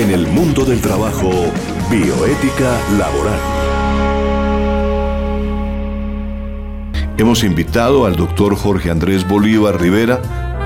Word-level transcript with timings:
En 0.00 0.10
el 0.10 0.26
mundo 0.28 0.64
del 0.64 0.80
trabajo, 0.80 1.30
bioética 1.90 2.74
laboral. 2.96 3.38
Hemos 7.18 7.44
invitado 7.44 8.06
al 8.06 8.16
doctor 8.16 8.56
Jorge 8.56 8.90
Andrés 8.90 9.28
Bolívar 9.28 9.78
Rivera. 9.78 10.22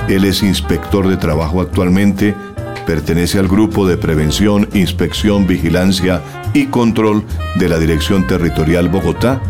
Él 0.09 0.25
es 0.25 0.45
inspector 0.45 1.09
de 1.09 1.17
trabajo 1.17 1.61
actualmente, 1.61 2.33
pertenece 2.87 3.41
al 3.41 3.49
grupo 3.49 3.89
de 3.89 3.97
prevención, 3.97 4.69
inspección, 4.73 5.49
vigilancia 5.49 6.23
y 6.53 6.67
control 6.67 7.25
de 7.57 7.69
la 7.69 7.81
Dirección 7.81 8.29
Territorial 8.29 8.89
Bogotá. 8.89 9.43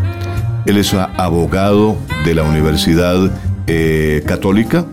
Él 0.64 0.78
es 0.78 0.94
abogado 0.94 1.98
de 2.24 2.34
la 2.34 2.44
Universidad 2.44 3.30
eh, 3.66 4.22
Católica. 4.26 4.86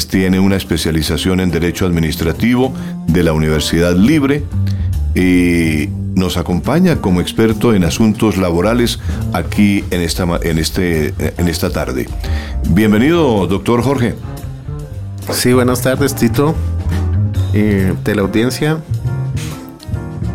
Tiene 0.00 0.40
una 0.40 0.56
especialización 0.56 1.40
en 1.40 1.50
Derecho 1.50 1.86
Administrativo 1.86 2.72
de 3.06 3.22
la 3.22 3.32
Universidad 3.32 3.94
Libre 3.94 4.42
y 5.14 5.88
nos 6.14 6.36
acompaña 6.36 7.00
como 7.00 7.20
experto 7.20 7.74
en 7.74 7.84
asuntos 7.84 8.36
laborales 8.36 8.98
aquí 9.32 9.84
en 9.90 10.00
esta, 10.00 10.26
en 10.42 10.58
este, 10.58 11.14
en 11.18 11.48
esta 11.48 11.70
tarde. 11.70 12.08
Bienvenido, 12.70 13.46
doctor 13.46 13.82
Jorge. 13.82 14.14
Sí, 15.30 15.52
buenas 15.52 15.82
tardes, 15.82 16.14
Tito, 16.14 16.54
eh, 17.52 17.94
de 18.02 18.14
la 18.14 18.22
audiencia. 18.22 18.78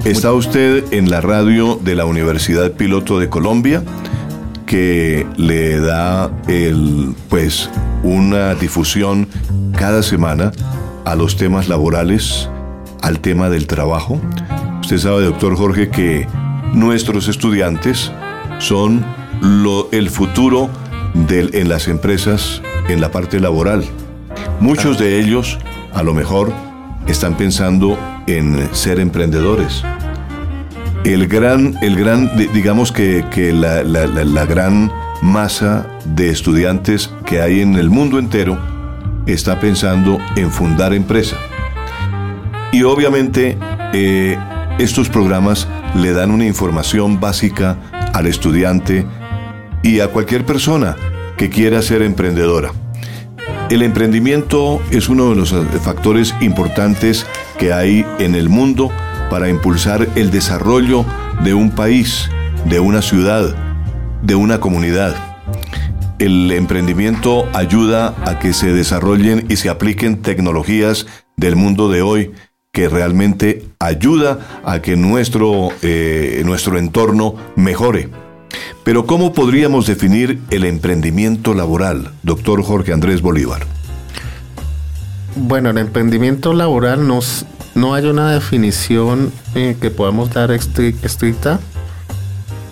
Está 0.06 0.32
usted 0.34 0.86
en 0.92 1.10
la 1.10 1.20
radio 1.20 1.80
de 1.84 1.96
la 1.96 2.06
Universidad 2.06 2.72
Piloto 2.72 3.20
de 3.20 3.28
Colombia, 3.28 3.84
que 4.68 5.26
le 5.38 5.80
da 5.80 6.30
el, 6.48 7.16
pues, 7.30 7.72
una 8.04 8.54
difusión 8.54 9.28
cada 9.76 10.04
semana 10.04 10.52
a 11.06 11.16
los 11.16 11.38
temas 11.38 11.70
laborales, 11.70 12.50
al 13.02 13.20
tema 13.20 13.50
del 13.50 13.66
trabajo. 13.66 14.22
Usted 14.82 15.00
sabe, 15.00 15.24
doctor 15.24 15.56
Jorge, 15.56 15.90
que 15.90 16.28
nuestros 16.74 17.30
estudiantes 17.30 18.12
son 18.60 19.04
lo, 19.42 19.90
el 19.92 20.10
futuro 20.10 20.70
del, 21.28 21.56
en 21.56 21.70
las 21.70 21.88
empresas 21.88 22.62
en 22.90 23.02
la 23.02 23.10
parte 23.12 23.40
laboral. 23.40 23.86
Muchos 24.60 25.00
de 25.00 25.20
ellos, 25.20 25.58
a 25.94 26.04
lo 26.04 26.14
mejor, 26.14 26.52
están 27.08 27.38
pensando 27.38 27.98
en 28.28 28.70
ser 28.74 29.00
emprendedores. 29.00 29.84
El 31.08 31.26
gran, 31.30 31.78
el 31.82 31.96
gran 31.96 32.30
digamos 32.54 32.92
que, 32.92 33.24
la, 33.54 33.82
la, 33.82 34.46
gran 34.46 34.92
masa 35.22 35.88
de 36.04 36.30
estudiantes 36.30 37.10
que 37.26 37.40
hay 37.40 37.62
en 37.62 37.76
el 37.76 37.90
mundo 37.90 38.20
entero 38.20 38.60
está 39.26 39.58
pensando 39.58 40.20
en 40.36 40.52
fundar 40.52 40.94
empresa. 40.94 41.38
Y 42.74 42.84
obviamente 42.84 43.58
eh, 43.94 44.38
estos 44.80 45.08
programas 45.08 45.70
le 45.96 46.12
dan 46.12 46.30
una 46.30 46.46
información 46.46 47.22
básica 47.22 47.78
al 48.14 48.28
estudiante 48.28 49.06
y 49.84 50.02
a 50.02 50.10
cualquier 50.10 50.46
persona 50.46 50.98
que 51.38 51.50
quiera 51.50 51.82
ser 51.82 52.02
emprendedora. 52.02 52.74
El 53.70 53.82
emprendimiento 53.82 54.82
es 54.92 55.08
uno 55.08 55.30
de 55.30 55.38
los 55.38 55.56
factores 55.82 56.36
importantes 56.42 57.26
que 57.58 57.72
hay 57.72 58.06
en 58.20 58.36
el 58.36 58.50
mundo 58.50 58.92
para 59.30 59.50
impulsar 59.50 60.08
el 60.16 60.32
desarrollo 60.32 61.06
de 61.44 61.54
un 61.54 61.72
país, 61.72 62.30
de 62.66 62.80
una 62.80 63.02
ciudad, 63.02 63.56
de 64.22 64.36
una 64.36 64.60
comunidad. 64.60 65.16
El 66.20 66.52
emprendimiento 66.52 67.48
ayuda 67.54 68.16
a 68.26 68.40
que 68.40 68.54
se 68.54 68.74
desarrollen 68.74 69.46
y 69.50 69.58
se 69.58 69.70
apliquen 69.70 70.22
tecnologías 70.22 71.06
del 71.36 71.56
mundo 71.56 71.90
de 71.90 72.02
hoy 72.02 72.32
que 72.72 72.90
realmente 72.90 73.66
ayuda 73.80 74.62
a 74.64 74.82
que 74.82 74.96
nuestro, 74.96 75.70
eh, 75.82 76.42
nuestro 76.46 76.78
entorno 76.78 77.36
mejore. 77.56 78.10
Pero 78.84 79.06
¿cómo 79.06 79.34
podríamos 79.34 79.86
definir 79.88 80.40
el 80.50 80.64
emprendimiento 80.64 81.54
laboral, 81.54 82.12
doctor 82.24 82.64
Jorge 82.64 82.94
Andrés 82.94 83.22
Bolívar? 83.22 83.66
Bueno, 85.36 85.70
el 85.70 85.78
emprendimiento 85.78 86.54
laboral 86.54 87.08
nos, 87.08 87.46
no 87.78 87.94
hay 87.94 88.08
una 88.08 88.32
definición 88.32 89.32
eh, 89.54 89.78
que 89.80 89.92
podamos 89.92 90.34
dar 90.34 90.50
estricta, 90.50 91.60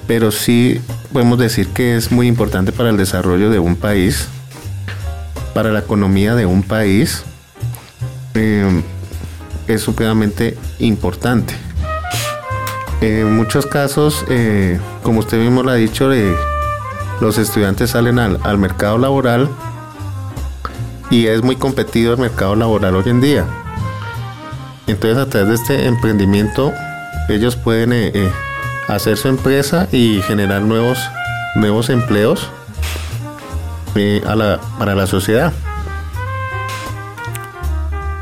pero 0.08 0.32
sí 0.32 0.82
podemos 1.14 1.38
decir 1.38 1.68
que 1.68 1.96
es 1.96 2.12
muy 2.12 2.28
importante 2.28 2.72
para 2.72 2.90
el 2.90 2.98
desarrollo 2.98 3.52
de 3.52 3.60
un 3.60 3.76
país, 3.76 4.28
para 5.54 5.72
la 5.72 5.80
economía 5.80 6.34
de 6.34 6.48
un 6.48 6.64
país. 6.64 7.24
Eh, 8.34 8.82
es 9.68 9.82
supremamente 9.82 10.58
importante. 10.80 11.54
En 13.02 13.36
muchos 13.36 13.68
casos, 13.68 14.26
eh, 14.28 14.80
como 15.04 15.20
usted 15.20 15.38
mismo 15.38 15.62
lo 15.62 15.70
ha 15.70 15.76
dicho, 15.76 16.10
los 17.22 17.38
estudiantes 17.38 17.92
salen 17.92 18.18
al, 18.18 18.58
mercado 18.58 18.98
laboral 18.98 19.50
y 21.12 21.28
es 21.28 21.44
muy 21.44 21.58
competido 21.58 22.14
el 22.14 22.20
mercado 22.20 22.56
laboral 22.56 22.96
hoy 22.96 23.04
en 23.08 23.22
día. 23.22 23.65
Entonces 24.88 25.18
a 25.18 25.30
través 25.30 25.50
de 25.50 25.56
este 25.56 25.88
emprendimiento 25.88 26.74
ellos 27.30 27.56
pueden 27.56 27.92
eh, 27.94 28.32
hacer 28.88 29.18
su 29.18 29.28
empresa 29.28 29.88
y 29.92 30.22
generar 30.22 30.62
nuevos, 30.62 31.00
nuevos 31.56 31.90
empleos 31.90 32.50
para 34.78 34.94
la 34.94 35.08
sociedad. 35.08 35.54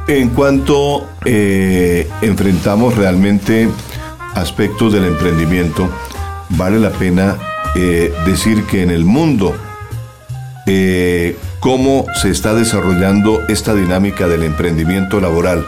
En 0.08 0.30
cuanto 0.30 1.08
enfrentamos 1.26 2.96
realmente 2.96 3.70
aspectos 4.36 4.94
del 4.94 5.06
emprendimiento, 5.06 5.90
vale 6.50 6.80
la 6.80 6.92
pena 6.92 7.38
eh, 7.76 8.14
decir 8.26 8.66
que 8.66 8.84
en 8.84 8.92
el 8.92 9.04
mundo, 9.04 9.56
eh, 10.68 11.38
cómo 11.60 12.06
se 12.22 12.30
está 12.30 12.54
desarrollando 12.54 13.42
esta 13.48 13.74
dinámica 13.74 14.28
del 14.28 14.44
emprendimiento 14.44 15.20
laboral 15.20 15.66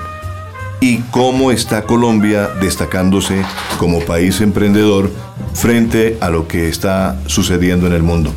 y 0.80 1.00
cómo 1.12 1.52
está 1.52 1.84
Colombia 1.84 2.50
destacándose 2.62 3.44
como 3.78 4.00
país 4.02 4.42
emprendedor 4.42 5.12
frente 5.54 6.18
a 6.22 6.30
lo 6.30 6.48
que 6.48 6.70
está 6.70 7.18
sucediendo 7.28 7.88
en 7.88 7.94
el 7.94 8.04
mundo. 8.04 8.34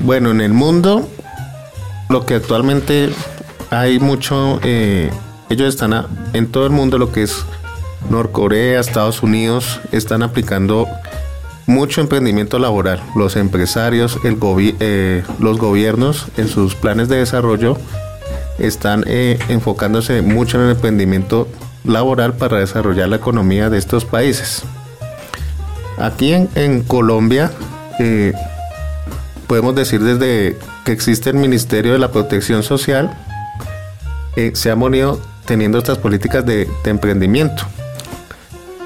Bueno, 0.00 0.30
en 0.30 0.40
el 0.40 0.52
mundo, 0.52 1.08
lo 2.08 2.24
que 2.26 2.34
actualmente 2.34 3.10
hay 3.70 3.98
mucho, 3.98 4.60
eh, 4.62 5.10
ellos 5.48 5.68
están 5.68 6.06
en 6.32 6.50
todo 6.50 6.66
el 6.66 6.72
mundo 6.72 6.98
lo 6.98 7.12
que 7.12 7.22
es 7.22 7.44
Norcorea, 8.08 8.80
Estados 8.80 9.22
Unidos 9.22 9.80
están 9.92 10.22
aplicando 10.22 10.86
mucho 11.66 12.00
emprendimiento 12.00 12.58
laboral. 12.58 13.02
Los 13.14 13.36
empresarios, 13.36 14.18
el 14.24 14.38
eh, 14.80 15.22
los 15.38 15.58
gobiernos 15.58 16.26
en 16.36 16.48
sus 16.48 16.74
planes 16.74 17.08
de 17.08 17.18
desarrollo 17.18 17.76
están 18.60 19.04
eh, 19.06 19.38
enfocándose 19.48 20.22
mucho 20.22 20.58
en 20.58 20.64
el 20.64 20.70
emprendimiento 20.72 21.48
laboral 21.84 22.34
para 22.34 22.58
desarrollar 22.58 23.08
la 23.08 23.16
economía 23.16 23.70
de 23.70 23.78
estos 23.78 24.04
países. 24.04 24.62
Aquí 25.98 26.32
en, 26.32 26.82
Colombia 26.82 27.50
eh, 27.98 28.32
podemos 29.46 29.74
decir 29.74 30.02
desde 30.02 30.56
que 30.84 30.92
existe 30.92 31.30
el 31.30 31.36
Ministerio 31.36 31.92
de 31.92 31.98
la 31.98 32.10
Protección 32.10 32.62
Social, 32.62 33.16
se 34.54 34.70
han 34.70 34.80
venido 34.80 35.20
teniendo 35.44 35.76
estas 35.76 35.98
políticas 35.98 36.46
de 36.46 36.66
emprendimiento 36.84 37.66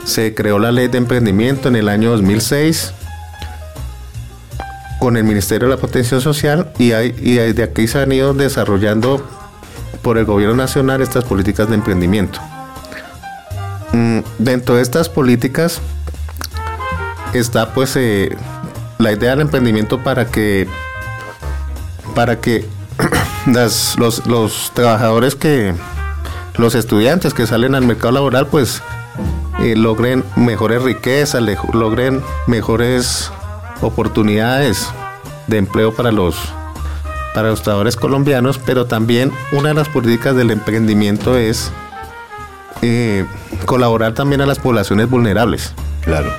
se 0.05 0.35
creó 0.35 0.59
la 0.59 0.71
ley 0.71 0.89
de 0.89 0.99
emprendimiento 0.99 1.69
en 1.69 1.77
el 1.77 1.89
año 1.89 2.11
2006 2.11 2.93
con 5.01 5.17
el 5.17 5.25
Ministerio 5.25 5.69
de 5.69 5.75
la 5.75 5.81
Protección 5.81 6.21
Social 6.21 6.73
y, 6.79 6.93
hay, 6.93 7.15
y 7.19 7.35
desde 7.35 7.63
aquí 7.63 7.89
se 7.89 8.01
han 8.01 8.13
ido 8.13 8.35
desarrollando 8.35 9.27
por 10.05 10.19
el 10.19 10.27
gobierno 10.27 10.55
nacional 10.55 11.01
estas 11.01 11.25
políticas 11.25 11.69
de 11.69 11.75
emprendimiento. 11.75 12.39
Mm, 13.93 14.19
dentro 14.39 14.77
de 14.77 14.83
estas 14.83 15.09
políticas 15.09 15.81
está 17.33 17.73
pues 17.73 17.97
eh, 17.97 18.37
la 18.99 19.13
idea 19.13 19.31
del 19.31 19.41
emprendimiento 19.41 20.05
para 20.05 20.27
que 20.27 20.69
para 22.15 22.41
que 22.41 22.69
los, 23.99 24.27
los 24.27 24.71
trabajadores 24.75 25.35
que 25.35 25.75
los 26.59 26.75
estudiantes 26.75 27.35
que 27.35 27.47
salen 27.47 27.75
al 27.75 27.85
mercado 27.87 28.13
laboral 28.13 28.47
pues 28.47 28.83
eh, 29.61 29.75
logren 29.75 30.23
mejores 30.37 30.83
riquezas, 30.83 31.43
logren 31.73 32.23
mejores 32.47 33.33
oportunidades 33.81 34.87
de 35.47 35.59
empleo 35.59 35.95
para 35.95 36.13
los 36.13 36.37
para 37.35 37.49
los 37.49 37.63
trabajadores 37.63 37.97
colombianos, 37.97 38.59
pero 38.65 38.87
también 38.87 39.33
una 39.53 39.71
de 39.71 39.75
las 39.75 39.89
políticas 39.89 40.37
del 40.37 40.53
emprendimiento 40.53 41.37
es 41.37 41.73
eh, 42.81 43.27
colaborar 43.67 44.15
también 44.15 44.41
a 44.41 44.47
las 44.47 44.61
poblaciones 44.61 45.11
vulnerables. 45.11 45.75
Claro. 46.03 46.33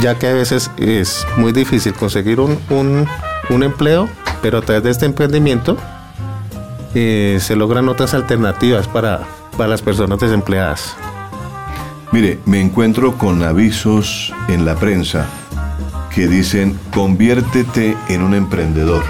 Ya 0.00 0.18
que 0.18 0.28
a 0.28 0.32
veces 0.32 0.70
es 0.76 1.26
muy 1.36 1.52
difícil 1.52 1.92
conseguir 1.92 2.40
un, 2.40 2.58
un, 2.68 3.62
empleo, 3.62 4.08
pero 4.42 4.58
a 4.58 4.62
través 4.62 4.82
de 4.82 4.90
este 4.90 5.06
emprendimiento 5.06 5.76
eh, 6.94 7.38
se 7.40 7.54
logran 7.54 7.88
otras 7.88 8.14
alternativas 8.14 8.88
para, 8.88 9.20
para 9.56 9.68
las 9.68 9.82
personas 9.82 10.18
desempleadas. 10.18 10.96
Mire, 12.12 12.40
me 12.46 12.60
encuentro 12.60 13.16
con 13.16 13.42
avisos 13.44 14.32
en 14.48 14.64
la 14.64 14.74
prensa 14.74 15.26
que 16.14 16.26
dicen 16.26 16.78
conviértete 16.92 17.96
en 18.08 18.22
un 18.22 18.34
emprendedor. 18.34 19.02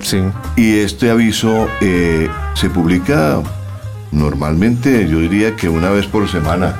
Sí. 0.00 0.18
Y 0.56 0.78
este 0.78 1.10
aviso 1.10 1.68
eh, 1.80 2.28
se 2.54 2.70
publica 2.70 3.42
normalmente, 4.12 5.08
yo 5.08 5.18
diría 5.18 5.56
que 5.56 5.68
una 5.68 5.90
vez 5.90 6.06
por 6.06 6.28
semana, 6.28 6.74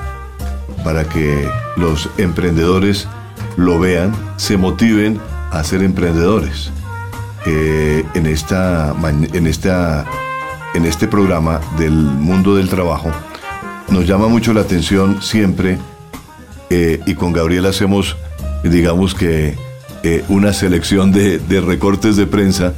para 0.85 1.05
que 1.09 1.49
los 1.77 2.09
emprendedores 2.19 3.09
lo 3.57 3.79
vean, 3.79 4.15
se 4.37 4.57
motiven 4.57 5.21
a 5.51 5.65
ser 5.65 5.83
emprendedores. 5.83 6.71
Eh, 7.47 8.05
en, 8.15 8.27
esta, 8.27 8.95
en, 9.33 9.47
esta, 9.47 10.05
en 10.75 10.85
este 10.85 11.07
programa 11.07 11.61
del 11.79 11.93
mundo 11.93 12.57
del 12.57 12.69
trabajo, 12.69 13.11
nos 13.89 14.07
llama 14.07 14.29
mucho 14.29 14.53
la 14.53 14.63
atención 14.63 15.23
siempre, 15.23 15.79
eh, 16.71 17.01
y 17.07 17.15
con 17.15 17.33
Gabriel 17.33 17.67
hacemos, 17.67 18.17
digamos 18.65 19.15
que, 19.15 19.55
eh, 20.03 20.25
una 20.29 20.53
selección 20.53 21.13
de, 21.13 21.39
de 21.39 21.61
recortes 21.61 22.17
de 22.17 22.27
prensa, 22.27 22.75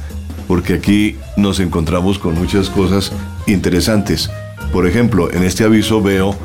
porque 0.47 0.73
aquí 0.73 1.17
nos 1.37 1.59
encontramos 1.59 2.17
con 2.17 2.35
muchas 2.35 2.69
cosas 2.69 3.11
interesantes. 3.45 4.29
Por 4.71 4.87
ejemplo, 4.87 5.31
en 5.31 5.43
este 5.43 5.63
aviso 5.63 6.01
veo 6.01 6.35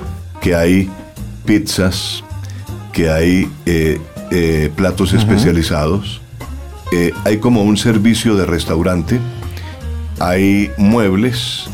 que 0.41 0.55
hay 0.55 0.91
pizzas, 1.45 2.23
que 2.93 3.11
hay 3.11 3.51
platos 4.77 5.13
especializados, 5.13 6.21
eh, 6.97 7.13
hay 7.25 7.39
como 7.39 7.65
un 7.65 7.77
servicio 7.77 8.37
de 8.37 8.47
restaurante, 8.47 9.19
hay 10.21 10.71
muebles, 10.77 11.65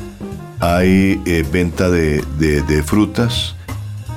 hay 0.61 1.21
eh, 1.27 1.45
venta 1.53 1.91
de, 1.91 2.23
frutas, 2.87 3.55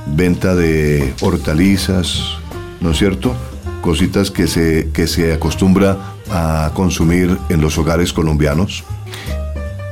venta 0.05 0.55
de 0.55 1.13
hortalizas, 1.19 2.37
¿no 2.83 2.91
es 2.91 2.99
cierto? 2.99 3.35
Cositas 3.81 4.29
que 4.29 4.45
se, 4.45 4.91
que 4.93 5.07
se 5.07 5.33
acostumbra 5.33 5.97
a 6.29 6.71
consumir 6.75 7.37
en 7.49 7.61
los 7.61 7.77
hogares 7.79 8.13
colombianos. 8.13 8.83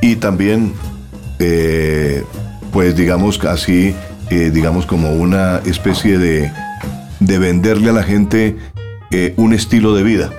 Y 0.02 0.18
también, 0.18 0.74
eh, 1.40 2.24
pues 2.72 2.96
digamos 2.96 3.44
así, 3.46 3.96
digamos 4.30 4.86
como 4.86 5.12
una 5.12 5.58
especie 5.66 6.18
de, 6.18 6.52
de 7.20 7.40
venderle 7.40 7.90
a 7.90 7.94
la 7.94 8.04
gente 8.04 8.56
un 9.36 9.54
estilo 9.54 9.94
de 9.94 10.04
vida. 10.04 10.30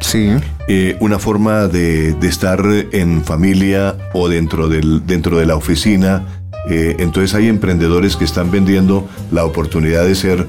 Sí. 0.00 0.30
Eh, 0.68 0.96
una 0.98 1.18
forma 1.18 1.68
de, 1.68 2.16
estar 2.22 2.60
en 2.92 3.24
familia 3.24 3.96
o 4.12 4.28
dentro, 4.28 4.68
del, 4.68 5.06
dentro 5.06 5.38
de 5.38 5.46
la 5.46 5.54
oficina. 5.54 6.24
Eh, 6.68 6.96
entonces 6.98 7.34
hay 7.34 7.48
emprendedores 7.48 8.16
que 8.16 8.24
están 8.24 8.50
vendiendo 8.50 9.08
la 9.30 9.44
oportunidad 9.44 10.04
de 10.04 10.14
ser 10.16 10.48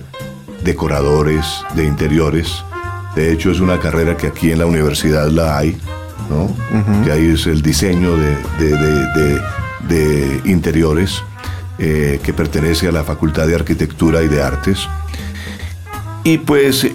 decoradores 0.64 1.46
de 1.76 1.86
interiores. 1.86 2.64
De 3.16 3.32
hecho, 3.32 3.52
es 3.52 3.60
una 3.60 3.80
carrera 3.80 4.16
que 4.18 4.28
aquí 4.28 4.52
en 4.52 4.60
la 4.60 4.66
universidad 4.66 5.30
la 5.30 5.58
hay, 5.58 5.78
¿no? 6.30 6.56
Que 7.04 7.12
ahí 7.12 7.32
es 7.34 7.48
el 7.48 7.62
diseño 7.62 8.16
de, 8.16 8.38
de, 9.88 10.42
interiores 10.46 11.24
eh, 11.80 12.20
que 12.24 12.34
pertenece 12.34 12.88
a 12.88 12.92
la 12.92 13.04
Facultad 13.04 13.48
de 13.48 13.56
Arquitectura 13.56 14.22
y 14.22 14.28
de 14.28 14.42
Artes. 14.42 14.88
Y 16.24 16.40
pues 16.40 16.86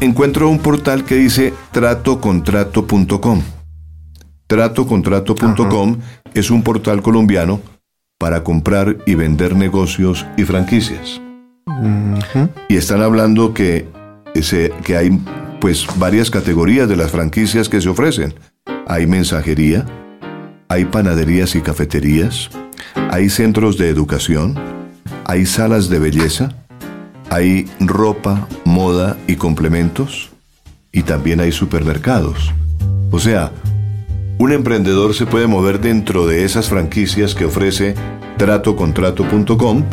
encuentro 0.00 0.48
un 0.48 0.58
portal 0.58 1.04
que 1.04 1.16
dice 1.16 1.52
tratocontrato.com. 1.72 3.42
Tratocontrato.com 4.46 5.98
es 6.34 6.50
un 6.50 6.62
portal 6.62 7.02
colombiano 7.02 7.60
para 8.18 8.42
comprar 8.42 8.98
y 9.06 9.14
vender 9.14 9.54
negocios 9.54 10.26
y 10.36 10.44
franquicias. 10.44 11.20
Y 12.68 12.76
están 12.76 13.02
hablando 13.02 13.54
que, 13.54 13.88
que 14.84 14.96
hay 14.96 15.18
pues 15.60 15.86
varias 15.98 16.30
categorías 16.30 16.88
de 16.88 16.96
las 16.96 17.10
franquicias 17.10 17.68
que 17.68 17.80
se 17.80 17.88
ofrecen. 17.88 18.34
Hay 18.86 19.06
mensajería, 19.06 19.86
hay 20.68 20.84
panaderías 20.86 21.54
y 21.54 21.60
cafeterías, 21.60 22.50
hay 23.10 23.28
centros 23.28 23.76
de 23.76 23.88
educación, 23.88 24.54
hay 25.26 25.46
salas 25.46 25.88
de 25.88 25.98
belleza, 25.98 26.54
hay 27.28 27.68
ropa, 27.78 28.48
moda 28.64 29.16
y 29.26 29.36
complementos 29.36 30.30
y 30.92 31.02
también 31.02 31.40
hay 31.40 31.52
supermercados. 31.52 32.52
O 33.10 33.18
sea, 33.18 33.52
un 34.38 34.52
emprendedor 34.52 35.14
se 35.14 35.26
puede 35.26 35.46
mover 35.46 35.80
dentro 35.80 36.26
de 36.26 36.44
esas 36.44 36.68
franquicias 36.68 37.34
que 37.34 37.44
ofrece 37.44 37.94
tratocontrato.com, 38.38 39.84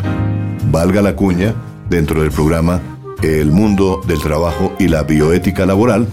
valga 0.70 1.02
la 1.02 1.16
cuña, 1.16 1.54
dentro 1.88 2.22
del 2.22 2.30
programa 2.30 2.80
El 3.22 3.50
mundo 3.50 4.00
del 4.06 4.20
trabajo 4.20 4.72
y 4.78 4.88
la 4.88 5.02
bioética 5.02 5.66
laboral, 5.66 6.06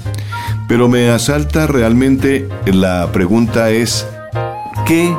pero 0.67 0.87
me 0.87 1.09
asalta 1.09 1.67
realmente 1.67 2.49
la 2.65 3.11
pregunta 3.11 3.69
es, 3.69 4.07
¿qué 4.85 5.15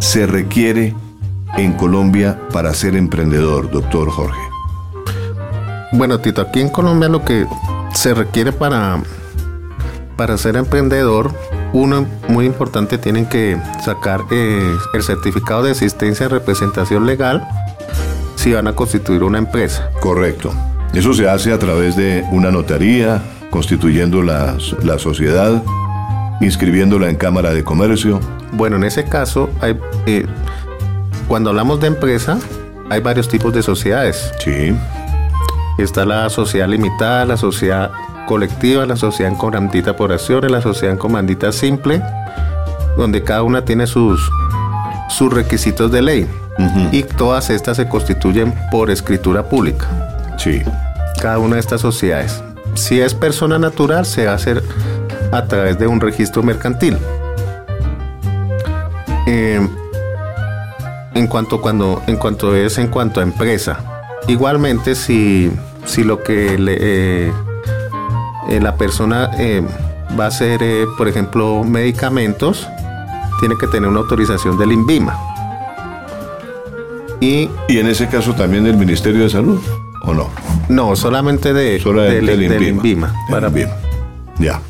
se 0.00 0.26
requiere 0.26 0.94
en 1.56 1.74
Colombia 1.74 2.40
para 2.52 2.74
ser 2.74 2.96
emprendedor, 2.96 3.70
doctor 3.70 4.10
Jorge? 4.10 4.40
Bueno, 5.92 6.18
Tito, 6.18 6.42
aquí 6.42 6.60
en 6.60 6.68
Colombia 6.68 7.08
lo 7.08 7.24
que 7.24 7.46
se 7.94 8.14
requiere 8.14 8.52
para, 8.52 9.00
para 10.16 10.36
ser 10.36 10.56
emprendedor, 10.56 11.32
uno 11.72 12.06
muy 12.28 12.46
importante, 12.46 12.98
tienen 12.98 13.26
que 13.26 13.56
sacar 13.84 14.22
eh, 14.30 14.76
el 14.94 15.02
certificado 15.02 15.62
de 15.62 15.70
existencia 15.70 16.26
y 16.26 16.28
representación 16.28 17.06
legal 17.06 17.46
si 18.38 18.52
van 18.52 18.68
a 18.68 18.72
constituir 18.72 19.24
una 19.24 19.38
empresa. 19.38 19.90
Correcto. 20.00 20.52
Eso 20.94 21.12
se 21.12 21.28
hace 21.28 21.52
a 21.52 21.58
través 21.58 21.96
de 21.96 22.24
una 22.30 22.52
notaría, 22.52 23.20
constituyendo 23.50 24.22
la, 24.22 24.56
la 24.84 24.96
sociedad, 25.00 25.60
inscribiéndola 26.40 27.10
en 27.10 27.16
Cámara 27.16 27.52
de 27.52 27.64
Comercio. 27.64 28.20
Bueno, 28.52 28.76
en 28.76 28.84
ese 28.84 29.04
caso, 29.04 29.50
hay, 29.60 29.76
eh, 30.06 30.24
cuando 31.26 31.50
hablamos 31.50 31.80
de 31.80 31.88
empresa, 31.88 32.38
hay 32.88 33.00
varios 33.00 33.28
tipos 33.28 33.52
de 33.52 33.60
sociedades. 33.60 34.32
Sí. 34.38 34.72
Está 35.76 36.04
la 36.04 36.30
sociedad 36.30 36.68
limitada, 36.68 37.24
la 37.24 37.36
sociedad 37.36 37.90
colectiva, 38.28 38.86
la 38.86 38.94
sociedad 38.94 39.32
en 39.32 39.38
comandita 39.38 39.96
por 39.96 40.12
acciones, 40.12 40.48
la 40.48 40.62
sociedad 40.62 40.92
en 40.92 40.98
comandita 40.98 41.50
simple, 41.50 42.00
donde 42.96 43.24
cada 43.24 43.42
una 43.42 43.64
tiene 43.64 43.88
sus, 43.88 44.20
sus 45.08 45.32
requisitos 45.32 45.90
de 45.90 46.02
ley. 46.02 46.28
Y 46.90 47.02
todas 47.04 47.50
estas 47.50 47.76
se 47.76 47.88
constituyen 47.88 48.52
por 48.70 48.90
escritura 48.90 49.48
pública. 49.48 49.86
Sí. 50.38 50.62
Cada 51.20 51.38
una 51.38 51.54
de 51.54 51.60
estas 51.60 51.80
sociedades. 51.80 52.42
Si 52.74 53.00
es 53.00 53.14
persona 53.14 53.58
natural, 53.58 54.04
se 54.06 54.26
va 54.26 54.32
a 54.32 54.34
hacer 54.34 54.62
a 55.30 55.44
través 55.44 55.78
de 55.78 55.86
un 55.86 56.00
registro 56.00 56.42
mercantil. 56.42 56.96
Eh, 59.26 59.60
en 61.14 61.26
cuanto 61.26 61.60
cuando 61.60 62.02
en 62.06 62.16
cuanto 62.16 62.54
es 62.56 62.78
en 62.78 62.88
cuanto 62.88 63.20
a 63.20 63.24
empresa 63.24 63.78
igualmente 64.26 64.94
si 64.94 65.52
si 65.88 66.04
lo 66.04 66.22
que 66.22 66.56
eh, 66.58 67.32
eh, 68.48 68.60
la 68.60 68.76
persona 68.76 69.30
eh, 69.38 69.62
va 70.18 70.24
a 70.24 70.28
hacer, 70.28 70.60
por 70.96 71.08
ejemplo, 71.08 71.64
medicamentos, 71.64 72.68
tiene 73.40 73.56
que 73.58 73.66
tener 73.68 73.88
una 73.88 74.00
autorización 74.00 74.58
del 74.58 74.72
INVIMA. 74.72 75.14
Y, 77.20 77.48
y 77.68 77.78
en 77.78 77.88
ese 77.88 78.08
caso 78.08 78.34
también 78.34 78.64
del 78.64 78.76
Ministerio 78.76 79.22
de 79.22 79.30
Salud, 79.30 79.60
¿o 80.04 80.14
no? 80.14 80.28
No, 80.68 80.94
solamente 80.96 81.52
de, 81.52 81.78
del, 81.78 82.62
INVIMA. 82.62 83.14
para, 83.30 83.50
Ya. 84.38 84.60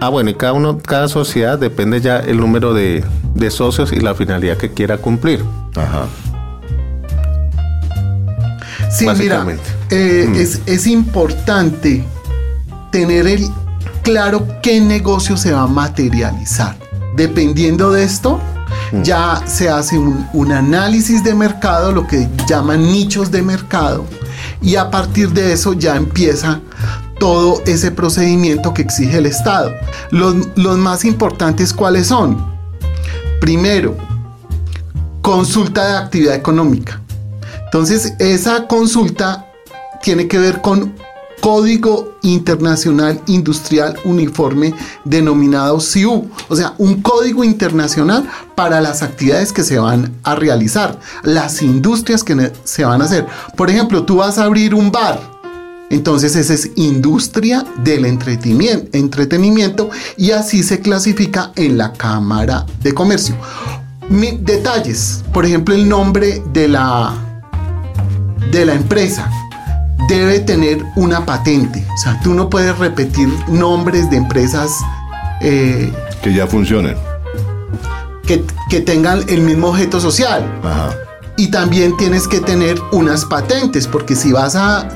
ah, 0.00 0.08
bueno, 0.08 0.30
y 0.30 0.34
cada 0.34 0.52
uno, 0.52 0.78
cada 0.78 1.08
sociedad 1.08 1.58
depende 1.58 2.00
ya 2.00 2.18
el 2.18 2.38
número 2.38 2.74
de, 2.74 3.04
de 3.34 3.50
socios 3.50 3.92
y 3.92 4.00
la 4.00 4.14
finalidad 4.14 4.56
que 4.56 4.72
quiera 4.72 4.98
cumplir. 4.98 5.44
Ajá. 5.76 6.06
Sí, 8.90 9.06
mira, 9.18 9.46
eh, 9.90 10.26
mm. 10.28 10.34
es, 10.34 10.62
es, 10.66 10.86
importante 10.86 12.04
tener 12.90 13.26
el 13.26 13.46
claro 14.02 14.46
qué 14.62 14.80
negocio 14.80 15.36
se 15.36 15.52
va 15.52 15.62
a 15.62 15.66
materializar. 15.66 16.76
Dependiendo 17.18 17.90
de 17.90 18.04
esto, 18.04 18.40
mm. 18.92 19.02
ya 19.02 19.42
se 19.44 19.68
hace 19.68 19.98
un, 19.98 20.26
un, 20.32 20.52
análisis 20.52 21.22
de 21.24 21.34
mercado, 21.34 21.92
lo 21.92 22.06
que 22.06 22.28
llaman 22.48 22.80
nichos 22.80 23.30
de 23.30 23.42
mercado, 23.42 24.06
y 24.62 24.76
a 24.76 24.90
partir 24.90 25.30
de 25.30 25.52
eso 25.52 25.72
ya 25.72 25.96
empieza 25.96 26.60
todo 27.18 27.60
ese 27.66 27.90
procedimiento 27.90 28.72
que 28.72 28.82
exige 28.82 29.18
el 29.18 29.26
Estado. 29.26 29.74
Los, 30.10 30.36
los 30.56 30.78
más 30.78 31.04
importantes, 31.04 31.72
¿cuáles 31.72 32.06
son? 32.06 32.56
Primero, 33.40 33.96
consulta 35.20 35.88
de 35.88 35.96
actividad 35.96 36.34
económica. 36.34 37.00
Entonces, 37.64 38.14
esa 38.18 38.66
consulta 38.66 39.46
tiene 40.02 40.28
que 40.28 40.38
ver 40.38 40.60
con 40.60 40.94
Código 41.40 42.18
Internacional 42.22 43.20
Industrial 43.26 43.96
Uniforme 44.04 44.74
denominado 45.04 45.80
CIU, 45.80 46.28
o 46.48 46.56
sea, 46.56 46.74
un 46.78 47.02
código 47.02 47.44
internacional 47.44 48.28
para 48.54 48.80
las 48.80 49.02
actividades 49.02 49.52
que 49.52 49.64
se 49.64 49.78
van 49.78 50.14
a 50.24 50.34
realizar, 50.34 50.98
las 51.22 51.62
industrias 51.62 52.24
que 52.24 52.52
se 52.64 52.84
van 52.84 53.02
a 53.02 53.04
hacer. 53.04 53.26
Por 53.56 53.70
ejemplo, 53.70 54.04
tú 54.04 54.16
vas 54.16 54.38
a 54.38 54.44
abrir 54.44 54.74
un 54.74 54.90
bar, 54.90 55.20
entonces 55.90 56.36
esa 56.36 56.54
es 56.54 56.70
industria 56.76 57.64
del 57.82 58.04
entretenimiento, 58.04 59.90
y 60.16 60.32
así 60.32 60.62
se 60.62 60.80
clasifica 60.80 61.52
en 61.56 61.78
la 61.78 61.92
Cámara 61.92 62.66
de 62.82 62.92
Comercio. 62.92 63.36
detalles, 64.40 65.24
por 65.32 65.46
ejemplo, 65.46 65.74
el 65.74 65.88
nombre 65.88 66.42
de 66.52 66.68
la, 66.68 67.14
de 68.50 68.66
la 68.66 68.74
empresa 68.74 69.30
debe 70.08 70.40
tener 70.40 70.84
una 70.96 71.24
patente. 71.24 71.86
O 71.94 71.96
sea, 71.98 72.18
tú 72.22 72.34
no 72.34 72.48
puedes 72.48 72.76
repetir 72.78 73.28
nombres 73.48 74.10
de 74.10 74.16
empresas 74.16 74.72
eh, 75.40 75.92
que 76.22 76.32
ya 76.32 76.46
funcionen. 76.46 76.96
Que, 78.26 78.42
tengan 78.80 79.22
el 79.28 79.40
mismo 79.40 79.68
objeto 79.68 80.00
social. 80.00 80.44
Y 81.36 81.50
también 81.50 81.96
tienes 81.96 82.26
que 82.26 82.40
tener 82.40 82.78
unas 82.92 83.24
patentes, 83.24 83.86
porque 83.86 84.16
si 84.16 84.32
vas 84.32 84.56
a, 84.56 84.88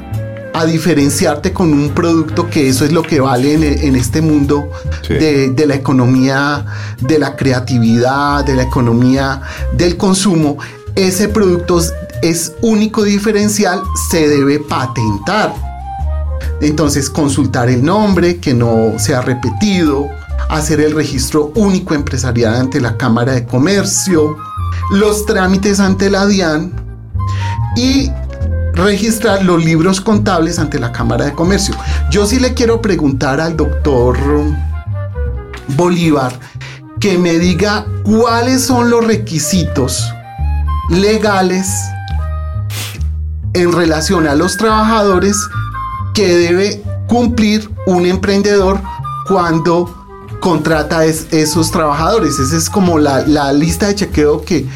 diferenciarte 0.66 1.52
con 1.52 1.72
un 1.72 1.90
producto, 1.90 2.48
que 2.50 2.68
eso 2.68 2.84
es 2.84 2.92
lo 2.92 3.02
que 3.02 3.20
vale 3.20 3.54
en, 3.86 3.96
este 3.96 4.20
mundo 4.20 4.70
de, 5.08 5.50
de, 5.50 5.66
la 5.66 5.74
economía, 5.74 6.66
de 7.00 7.18
la 7.18 7.36
creatividad, 7.36 8.44
de 8.44 8.54
la 8.54 8.64
economía 8.64 9.40
del 9.72 9.96
consumo, 9.96 10.58
ese 10.94 11.28
producto 11.28 11.80
es 12.22 12.54
único 12.62 13.02
diferencial, 13.02 13.82
se 14.10 14.28
debe 14.28 14.60
patentar. 14.60 15.54
Entonces, 16.60 17.10
consultar 17.10 17.68
el 17.68 17.84
nombre, 17.84 18.38
que 18.38 18.54
no 18.54 18.98
sea 18.98 19.20
repetido, 19.20 20.08
hacer 20.48 20.80
el 20.80 20.94
registro 20.94 21.52
único 21.56 21.94
empresarial 21.94 22.54
ante 22.54 22.80
la 22.80 22.96
Cámara 22.96 23.32
de 23.32 23.44
Comercio, 23.44 24.36
los 24.92 25.26
trámites 25.26 25.80
ante 25.80 26.08
la 26.08 26.26
DIAN 26.26 26.72
y 27.76 28.10
registrar 28.74 29.42
los 29.44 29.64
libros 29.64 30.00
contables 30.00 30.58
ante 30.58 30.78
la 30.78 30.92
Cámara 30.92 31.24
de 31.24 31.32
Comercio. 31.32 31.74
Yo 32.10 32.26
sí 32.26 32.38
le 32.38 32.54
quiero 32.54 32.80
preguntar 32.80 33.40
al 33.40 33.56
doctor 33.56 34.16
Bolívar 35.68 36.32
que 37.00 37.18
me 37.18 37.38
diga 37.38 37.84
cuáles 38.04 38.62
son 38.62 38.90
los 38.90 39.04
requisitos 39.04 40.04
legales 40.90 41.66
en 43.54 43.72
relación 43.72 44.26
a 44.26 44.34
los 44.34 44.56
trabajadores 44.56 45.36
que 46.14 46.36
debe 46.36 46.82
cumplir 47.06 47.70
un 47.86 48.06
emprendedor 48.06 48.80
cuando 49.26 50.02
contrata 50.40 51.04
esos 51.04 51.70
trabajadores. 51.70 52.38
Esa 52.38 52.56
es 52.56 52.68
como 52.68 52.98
la, 52.98 53.52
lista 53.52 53.86
de 53.88 53.94
chequeo 53.94 54.44
que, 54.44 54.66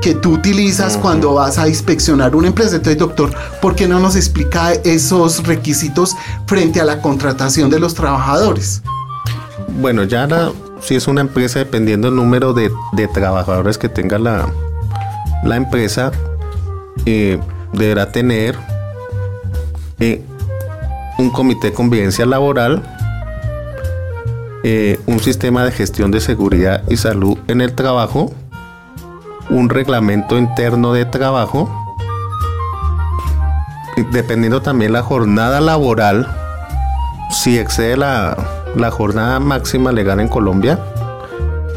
que 0.00 0.14
tú 0.14 0.34
utilizas 0.34 0.96
cuando 0.96 1.34
vas 1.34 1.58
a 1.58 1.68
inspeccionar 1.68 2.36
una 2.36 2.48
empresa. 2.48 2.76
Entonces, 2.76 2.98
doctor, 2.98 3.34
¿por 3.60 3.74
qué 3.74 3.88
no 3.88 3.98
nos 3.98 4.14
explica 4.14 4.72
esos 4.72 5.44
requisitos 5.46 6.14
frente 6.46 6.80
a 6.80 6.84
la 6.84 7.02
contratación 7.02 7.70
de 7.70 7.80
los 7.80 7.94
trabajadores? 7.94 8.82
Bueno, 9.80 10.04
ya 10.04 10.28
si 10.80 10.94
es 10.94 11.08
una 11.08 11.22
empresa, 11.22 11.58
dependiendo 11.58 12.08
del 12.08 12.16
número 12.16 12.52
de, 12.52 12.70
trabajadores 13.12 13.78
que 13.78 13.88
tenga 13.88 14.18
la, 14.18 14.48
la 15.42 15.56
empresa, 15.56 16.12
eh, 17.04 17.40
deberá 17.76 18.10
tener 18.10 18.56
eh, 20.00 20.22
un 21.18 21.30
comité 21.30 21.68
de 21.68 21.72
convivencia 21.72 22.26
laboral, 22.26 22.82
eh, 24.64 24.98
un 25.06 25.20
sistema 25.20 25.64
de 25.64 25.72
gestión 25.72 26.10
de 26.10 26.20
seguridad 26.20 26.82
y 26.88 26.96
salud 26.96 27.38
en 27.46 27.60
el 27.60 27.74
trabajo, 27.74 28.32
un 29.48 29.68
reglamento 29.68 30.36
interno 30.36 30.92
de 30.92 31.04
trabajo, 31.04 31.70
dependiendo 34.12 34.60
también 34.60 34.92
la 34.92 35.02
jornada 35.02 35.60
laboral, 35.60 36.26
si 37.30 37.58
excede 37.58 37.96
la, 37.96 38.36
la 38.74 38.90
jornada 38.90 39.40
máxima 39.40 39.92
legal 39.92 40.20
en 40.20 40.28
Colombia, 40.28 40.78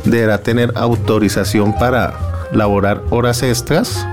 deberá 0.05 0.39
tener 0.39 0.71
autorización 0.75 1.73
para 1.73 2.13
laborar 2.51 3.03
horas 3.11 3.43
extras 3.43 4.05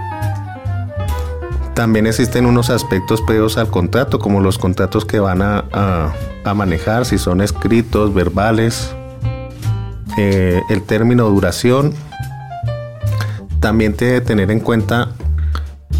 también 1.76 2.06
existen 2.06 2.46
unos 2.46 2.70
aspectos 2.70 3.20
previos 3.20 3.58
al 3.58 3.68
contrato, 3.68 4.18
como 4.18 4.40
los 4.40 4.56
contratos 4.56 5.04
que 5.04 5.20
van 5.20 5.42
a, 5.42 6.14
manejar, 6.54 7.04
si 7.04 7.18
son 7.18 7.42
escritos, 7.42 8.14
verbales, 8.14 8.94
eh, 10.16 10.62
el 10.70 10.82
término 10.84 11.28
duración. 11.28 11.92
También 13.60 13.94
debe 13.94 14.22
tener 14.22 14.50
en 14.50 14.60
cuenta 14.60 15.10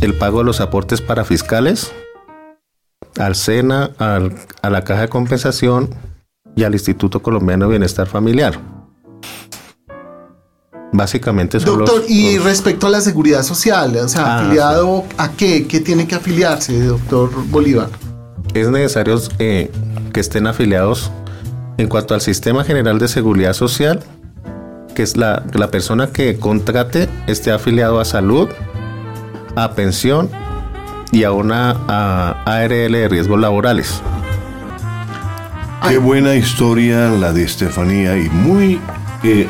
el 0.00 0.14
pago 0.14 0.38
de 0.38 0.44
los 0.44 0.62
aportes 0.62 1.02
para 1.02 1.26
fiscales, 1.26 1.92
al 3.18 3.34
SENA, 3.34 3.90
a 3.98 4.70
la 4.70 4.82
Caja 4.82 5.02
de 5.02 5.08
Compensación 5.08 5.90
y 6.54 6.64
al 6.64 6.72
Instituto 6.72 7.20
Colombiano 7.20 7.66
de 7.66 7.72
Bienestar 7.72 8.06
Familiar. 8.06 8.75
Básicamente 10.92 11.60
son 11.60 11.78
Doctor, 11.78 12.04
y 12.08 12.38
respecto 12.38 12.86
a 12.86 12.90
la 12.90 13.00
seguridad 13.00 13.42
social, 13.42 13.96
o 13.96 14.08
sea, 14.08 14.24
ah, 14.24 14.38
¿afiliado 14.40 15.04
a 15.18 15.32
qué? 15.32 15.66
¿Qué 15.66 15.80
tiene 15.80 16.06
que 16.06 16.14
afiliarse, 16.14 16.80
doctor 16.84 17.30
Bolívar? 17.48 17.88
Es 18.54 18.68
necesario 18.68 19.20
eh, 19.38 19.70
que 20.12 20.20
estén 20.20 20.46
afiliados 20.46 21.10
en 21.76 21.88
cuanto 21.88 22.14
al 22.14 22.20
Sistema 22.20 22.64
General 22.64 22.98
de 22.98 23.08
Seguridad 23.08 23.52
Social, 23.52 24.02
que 24.94 25.02
es 25.02 25.16
la, 25.16 25.44
la 25.52 25.70
persona 25.70 26.06
que 26.06 26.38
contrate 26.38 27.08
esté 27.26 27.50
afiliado 27.50 28.00
a 28.00 28.04
salud, 28.04 28.48
a 29.56 29.72
pensión 29.72 30.30
y 31.12 31.24
a 31.24 31.32
una 31.32 31.70
ARL 32.44 32.92
de 32.92 33.08
riesgos 33.08 33.38
laborales. 33.38 34.00
Qué 35.88 35.98
buena 35.98 36.34
historia 36.34 37.10
la 37.10 37.32
de 37.32 37.44
Estefanía 37.44 38.16
y 38.18 38.28
muy 38.28 38.80
eh, 39.22 39.46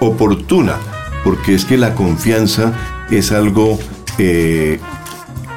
oportuna, 0.00 0.76
porque 1.22 1.54
es 1.54 1.64
que 1.64 1.76
la 1.76 1.94
confianza 1.94 2.72
es 3.10 3.32
algo 3.32 3.78
eh, 4.18 4.80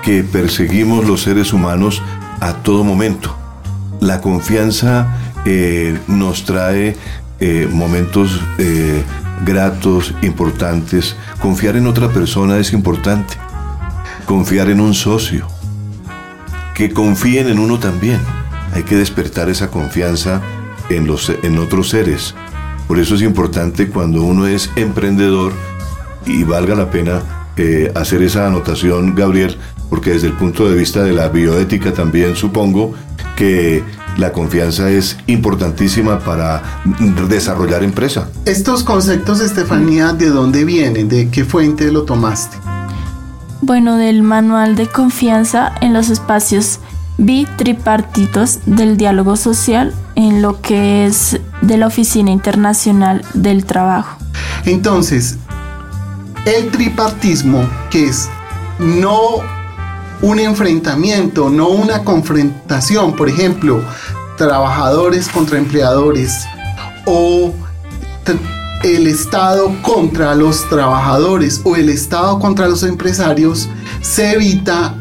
que 0.04 0.24
perseguimos 0.24 1.08
los 1.08 1.22
seres 1.22 1.54
humanos 1.54 2.02
a 2.40 2.54
todo 2.56 2.84
momento. 2.84 3.36
La 4.00 4.22
confianza 4.22 5.18
eh, 5.46 5.98
nos 6.08 6.44
trae 6.44 6.96
eh, 7.40 7.68
momentos 7.72 8.42
gratos, 9.46 10.14
importantes. 10.22 11.16
Confiar 11.40 11.76
en 11.78 11.88
otra 11.88 12.10
persona 12.10 12.58
es 12.58 12.74
importante. 12.74 13.36
Confiar 14.26 14.70
en 14.70 14.82
un 14.82 14.94
socio. 14.94 15.48
Que 16.76 16.92
confíen 16.92 17.48
en 17.48 17.60
uno 17.60 17.80
también. 17.80 18.20
Hay 18.74 18.84
que 18.84 18.96
despertar 18.96 19.50
esa 19.50 19.70
confianza 19.70 20.42
en, 20.90 21.08
los, 21.08 21.32
en 21.44 21.60
otros 21.60 21.90
seres. 21.90 22.36
Por 22.94 23.00
eso 23.00 23.16
es 23.16 23.24
importante 23.24 23.90
cuando 23.90 24.22
uno 24.22 24.46
es 24.46 24.70
emprendedor 24.76 25.52
y 26.28 26.44
valga 26.44 26.76
la 26.76 26.92
pena 26.92 27.24
eh, 27.58 27.92
hacer 27.96 28.22
esa 28.22 28.46
anotación, 28.46 29.16
Gabriel, 29.16 29.58
porque 29.90 30.12
desde 30.12 30.28
el 30.28 30.34
punto 30.34 30.70
de 30.70 30.76
vista 30.76 31.02
de 31.02 31.12
la 31.12 31.28
bioética 31.30 31.92
también 31.92 32.36
supongo 32.36 32.94
que 33.36 33.84
la 34.18 34.32
confianza 34.32 34.92
es 34.92 35.18
importantísima 35.26 36.20
para 36.20 36.84
desarrollar 37.28 37.84
empresa. 37.84 38.30
Estos 38.46 38.84
conceptos, 38.84 39.40
Estefanía, 39.40 40.14
¿de 40.14 40.30
dónde 40.30 40.64
vienen? 40.64 41.10
¿De 41.10 41.30
qué 41.30 41.46
fuente 41.46 41.92
lo 41.92 42.04
tomaste? 42.04 42.58
Bueno, 43.62 43.98
del 43.98 44.22
manual 44.22 44.76
de 44.76 44.86
confianza 44.86 45.74
en 45.82 45.94
los 45.94 46.12
espacios 46.12 46.80
bitripartitos 47.18 48.60
del 48.68 48.98
diálogo 48.98 49.36
social 49.36 49.96
en 50.14 50.44
lo 50.44 50.62
que 50.62 51.08
es 51.08 51.40
de 51.64 51.78
la 51.78 51.88
Oficina 51.88 52.32
Internacional 52.32 53.24
del 53.34 53.66
Trabajo. 53.66 54.18
Entonces, 54.66 55.38
el 56.46 56.70
tripartismo, 56.72 57.68
que 57.90 58.08
es 58.08 58.30
no 58.80 59.40
un 60.22 60.40
enfrentamiento, 60.40 61.50
no 61.50 61.70
una 61.70 62.04
confrontación, 62.04 63.16
por 63.16 63.30
ejemplo, 63.30 63.82
trabajadores 64.38 65.28
contra 65.30 65.58
empleadores 65.58 66.46
o 67.06 67.54
el 68.84 69.08
Estado 69.08 69.74
contra 69.82 70.36
los 70.36 70.68
trabajadores 70.70 71.62
o 71.64 71.76
el 71.76 71.90
Estado 71.90 72.40
contra 72.40 72.68
los 72.68 72.84
empresarios, 72.84 73.70
se 74.02 74.34
evita 74.34 74.96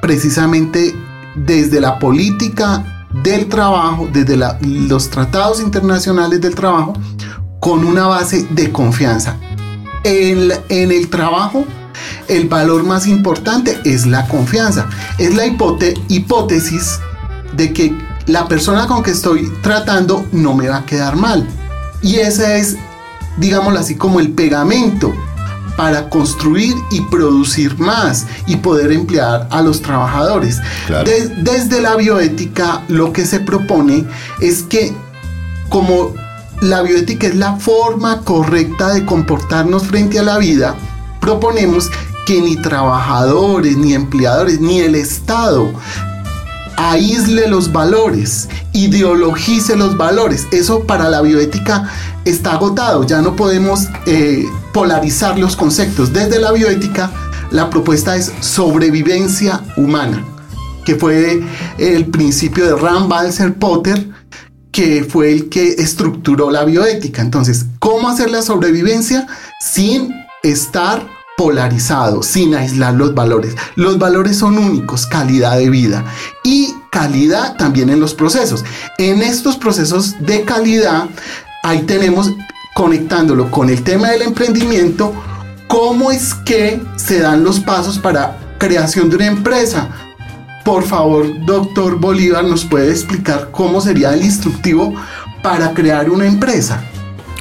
precisamente 0.00 0.94
desde 1.34 1.80
la 1.80 1.98
política 1.98 2.97
del 3.22 3.48
trabajo, 3.48 4.08
desde 4.12 4.36
los 4.62 5.10
tratados 5.10 5.60
internacionales 5.60 6.40
del 6.40 6.54
trabajo, 6.54 6.94
con 7.60 7.84
una 7.84 8.06
base 8.06 8.46
de 8.50 8.70
confianza. 8.70 9.36
En, 10.04 10.52
el 10.68 11.08
trabajo, 11.08 11.64
el 12.28 12.48
valor 12.48 12.84
más 12.84 13.06
importante 13.06 13.78
es 13.84 14.06
la 14.06 14.26
confianza. 14.28 14.88
Es 15.18 15.34
la 15.34 15.46
hipótesis 15.46 17.00
de 17.56 17.72
que 17.72 17.94
la 18.26 18.46
persona 18.46 18.86
con 18.86 19.02
que 19.02 19.10
estoy 19.10 19.50
tratando 19.62 20.24
no 20.32 20.54
me 20.54 20.68
va 20.68 20.78
a 20.78 20.86
quedar 20.86 21.16
mal. 21.16 21.48
Y 22.02 22.16
ese 22.16 22.58
es, 22.58 22.76
digámoslo 23.38 23.80
así, 23.80 23.96
como 23.96 24.20
el 24.20 24.30
pegamento 24.32 25.12
para 25.78 26.10
construir 26.10 26.74
y 26.90 27.02
producir 27.02 27.78
más 27.78 28.26
y 28.48 28.56
poder 28.56 28.90
emplear 28.90 29.46
a 29.52 29.62
los 29.62 29.80
trabajadores. 29.80 30.60
desde 31.44 31.80
la 31.80 31.94
bioética 31.94 32.82
lo 32.88 33.12
que 33.12 33.24
se 33.24 33.38
propone 33.38 34.04
es 34.40 34.64
que 34.64 34.92
como 35.68 36.14
la 36.60 36.82
bioética 36.82 37.28
es 37.28 37.36
la 37.36 37.54
forma 37.58 38.22
correcta 38.22 38.92
de 38.92 39.06
comportarnos 39.06 39.84
frente 39.84 40.18
a 40.18 40.24
la 40.24 40.38
vida, 40.38 40.74
proponemos 41.20 41.88
que 42.26 42.40
ni 42.42 42.56
trabajadores, 42.56 43.76
ni 43.76 43.94
empleadores, 43.94 44.60
ni 44.60 44.80
el 44.80 44.96
Estado 44.96 45.70
aísle 46.76 47.46
los 47.46 47.70
valores, 47.70 48.48
ideologice 48.72 49.76
los 49.76 49.96
valores. 49.96 50.48
Eso 50.50 50.84
para 50.84 51.08
la 51.08 51.20
bioética 51.20 51.88
está 52.24 52.54
agotado, 52.54 53.04
ya 53.04 53.22
no 53.22 53.36
podemos 53.36 53.86
eh, 54.06 54.44
polarizar 54.78 55.36
los 55.40 55.56
conceptos. 55.56 56.12
Desde 56.12 56.38
la 56.38 56.52
bioética, 56.52 57.10
la 57.50 57.68
propuesta 57.68 58.14
es 58.14 58.32
sobrevivencia 58.38 59.60
humana, 59.76 60.24
que 60.84 60.94
fue 60.94 61.42
el 61.78 62.06
principio 62.06 62.64
de 62.64 62.80
Ram 62.80 63.08
Balser 63.08 63.54
Potter, 63.54 64.08
que 64.70 65.02
fue 65.02 65.32
el 65.32 65.48
que 65.48 65.70
estructuró 65.70 66.52
la 66.52 66.64
bioética. 66.64 67.22
Entonces, 67.22 67.66
¿cómo 67.80 68.08
hacer 68.08 68.30
la 68.30 68.40
sobrevivencia 68.40 69.26
sin 69.60 70.14
estar 70.44 71.04
polarizado, 71.36 72.22
sin 72.22 72.54
aislar 72.54 72.94
los 72.94 73.14
valores. 73.14 73.54
Los 73.76 73.98
valores 73.98 74.36
son 74.36 74.58
únicos, 74.58 75.06
calidad 75.06 75.56
de 75.56 75.70
vida 75.70 76.04
y 76.42 76.74
calidad 76.90 77.56
también 77.56 77.90
en 77.90 78.00
los 78.00 78.12
procesos. 78.12 78.64
En 78.98 79.22
estos 79.22 79.56
procesos 79.56 80.16
de 80.20 80.42
calidad, 80.42 81.06
ahí 81.62 81.82
tenemos 81.82 82.32
conectándolo 82.78 83.50
con 83.50 83.70
el 83.70 83.82
tema 83.82 84.10
del 84.10 84.22
emprendimiento, 84.22 85.12
cómo 85.66 86.12
es 86.12 86.32
que 86.32 86.80
se 86.94 87.18
dan 87.18 87.42
los 87.42 87.58
pasos 87.58 87.98
para 87.98 88.38
creación 88.56 89.10
de 89.10 89.16
una 89.16 89.26
empresa. 89.26 89.88
Por 90.64 90.84
favor, 90.84 91.26
doctor 91.44 91.98
Bolívar, 91.98 92.44
¿nos 92.44 92.64
puede 92.64 92.92
explicar 92.92 93.48
cómo 93.50 93.80
sería 93.80 94.14
el 94.14 94.22
instructivo 94.22 94.94
para 95.42 95.74
crear 95.74 96.08
una 96.08 96.28
empresa? 96.28 96.84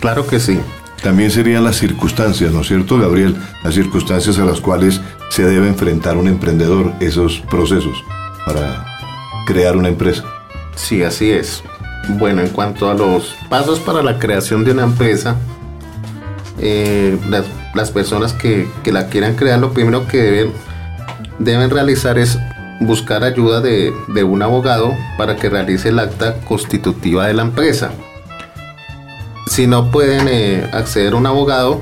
Claro 0.01 0.25
que 0.25 0.39
sí. 0.39 0.60
También 1.03 1.29
serían 1.29 1.63
las 1.63 1.75
circunstancias, 1.75 2.51
¿no 2.51 2.62
es 2.62 2.67
cierto, 2.70 2.98
Gabriel? 2.98 3.38
Las 3.63 3.75
circunstancias 3.75 4.39
a 4.39 4.44
las 4.44 4.60
cuales 4.60 5.01
se 5.29 5.44
debe 5.44 5.67
enfrentar 5.67 6.17
un 6.17 6.27
emprendedor, 6.27 6.94
esos 7.00 7.41
procesos 7.41 8.03
para 8.44 8.88
crear 9.46 9.77
una 9.77 9.89
empresa. 9.89 10.24
Sí, 10.75 11.03
así 11.03 11.29
es. 11.29 11.62
Bueno, 12.09 12.41
en 12.41 12.49
cuanto 12.49 12.89
a 12.89 12.93
los 12.93 13.35
pasos 13.49 13.79
para 13.79 14.01
la 14.01 14.17
creación 14.17 14.63
de 14.63 14.71
una 14.71 14.83
empresa, 14.83 15.35
eh, 16.59 17.17
las, 17.73 17.91
personas 17.91 18.33
que, 18.33 18.67
la 18.85 19.07
quieran 19.07 19.35
crear, 19.35 19.59
lo 19.59 19.73
primero 19.73 20.07
que 20.07 20.17
deben, 20.17 20.53
deben 21.39 21.69
realizar 21.69 22.17
es 22.17 22.39
buscar 22.79 23.23
ayuda 23.23 23.59
de, 23.59 23.93
de 24.07 24.23
un 24.23 24.41
abogado 24.41 24.93
para 25.17 25.35
que 25.35 25.49
realice 25.49 25.89
el 25.89 25.99
acta 25.99 26.35
constitutiva 26.41 27.27
de 27.27 27.33
la 27.33 27.43
empresa. 27.43 27.91
Si 29.47 29.67
no 29.67 29.91
pueden 29.91 30.27
eh, 30.29 30.69
acceder 30.71 31.13
a 31.13 31.15
un 31.17 31.25
abogado, 31.25 31.81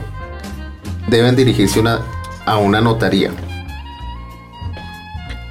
deben 1.08 1.36
dirigirse 1.36 1.84
a 2.46 2.58
una 2.58 2.82
notaría. 2.82 3.32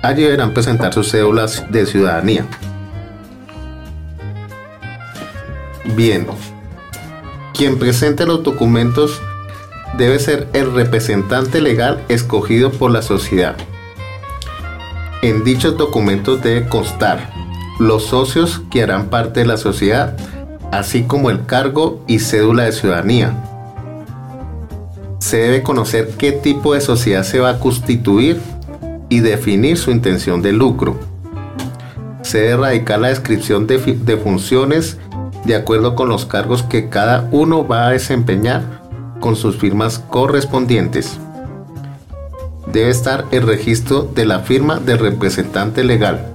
Allí 0.03 0.23
deberán 0.23 0.53
presentar 0.53 0.93
sus 0.93 1.11
cédulas 1.11 1.65
de 1.71 1.87
ciudadanía. 1.87 2.47
Bien, 5.85 6.27
quien 7.53 7.79
presente 7.79 8.25
los 8.25 8.43
documentos 8.43 9.21
debe 9.99 10.19
ser 10.19 10.49
el 10.55 10.73
representante 10.73 11.61
legal 11.61 12.03
escogido 12.09 12.73
por 12.73 12.91
la 12.91 13.03
sociedad. 13.03 13.55
En 15.23 15.45
dichos 15.45 15.77
documentos 15.77 16.43
debe 16.43 16.69
constar 16.69 17.31
los 17.79 18.05
socios 18.05 18.63
que 18.71 18.83
harán 18.83 19.07
parte 19.07 19.41
de 19.41 19.47
la 19.47 19.57
sociedad, 19.57 20.17
así 20.73 21.05
como 21.05 21.31
el 21.31 21.45
cargo 21.47 22.03
y 22.07 22.19
cédula 22.19 22.65
de 22.65 22.73
ciudadanía. 22.73 23.35
Se 25.19 25.37
debe 25.37 25.63
conocer 25.63 26.15
qué 26.19 26.33
tipo 26.33 26.75
de 26.75 26.81
sociedad 26.81 27.23
se 27.25 27.41
va 27.41 27.51
a 27.51 27.61
constituir 27.61 28.41
y 29.09 29.21
definir 29.21 29.77
su 29.77 29.91
intención 29.91 30.43
de 30.43 30.53
lucro. 30.53 30.99
Se 32.23 32.39
debe 32.39 32.53
erradicar 32.53 33.01
la 33.01 33.09
descripción 33.09 33.67
de, 33.67 33.79
de 33.79 34.17
funciones 34.17 34.99
de 35.45 35.55
acuerdo 35.55 35.95
con 35.95 36.09
los 36.09 36.27
cargos 36.27 36.63
que 36.63 36.89
cada 36.89 37.29
uno 37.33 37.67
va 37.67 37.87
a 37.87 37.91
desempeñar 37.91 38.63
con 39.21 39.37
sus 39.37 39.57
firmas 39.57 39.99
correspondientes. 39.99 41.19
Debe 42.73 42.91
estar 42.91 43.27
el 43.31 43.47
registro 43.47 44.03
de 44.03 44.25
la 44.25 44.41
firma 44.41 44.79
del 44.79 44.99
representante 44.99 45.85
legal 45.85 46.35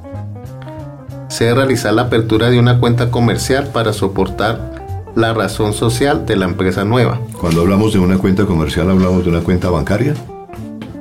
se 1.29 1.45
debe 1.45 1.57
realizar 1.57 1.93
la 1.93 2.03
apertura 2.03 2.49
de 2.49 2.59
una 2.59 2.79
cuenta 2.79 3.11
comercial 3.11 3.69
para 3.71 3.93
soportar 3.93 5.13
la 5.15 5.33
razón 5.33 5.73
social 5.73 6.25
de 6.25 6.35
la 6.35 6.45
empresa 6.45 6.83
nueva. 6.83 7.19
Cuando 7.39 7.61
hablamos 7.61 7.93
de 7.93 7.99
una 7.99 8.17
cuenta 8.17 8.45
comercial, 8.45 8.89
hablamos 8.89 9.23
de 9.23 9.29
una 9.29 9.41
cuenta 9.41 9.69
bancaria, 9.69 10.15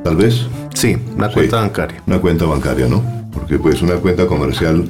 tal 0.04 0.16
vez. 0.16 0.46
Sí, 0.74 0.96
una 1.16 1.32
cuenta 1.32 1.56
bancaria. 1.56 2.02
Una 2.06 2.20
cuenta 2.20 2.44
bancaria, 2.44 2.86
¿no? 2.86 3.02
Porque 3.32 3.58
pues 3.58 3.80
una 3.80 3.94
cuenta 3.94 4.26
comercial 4.26 4.84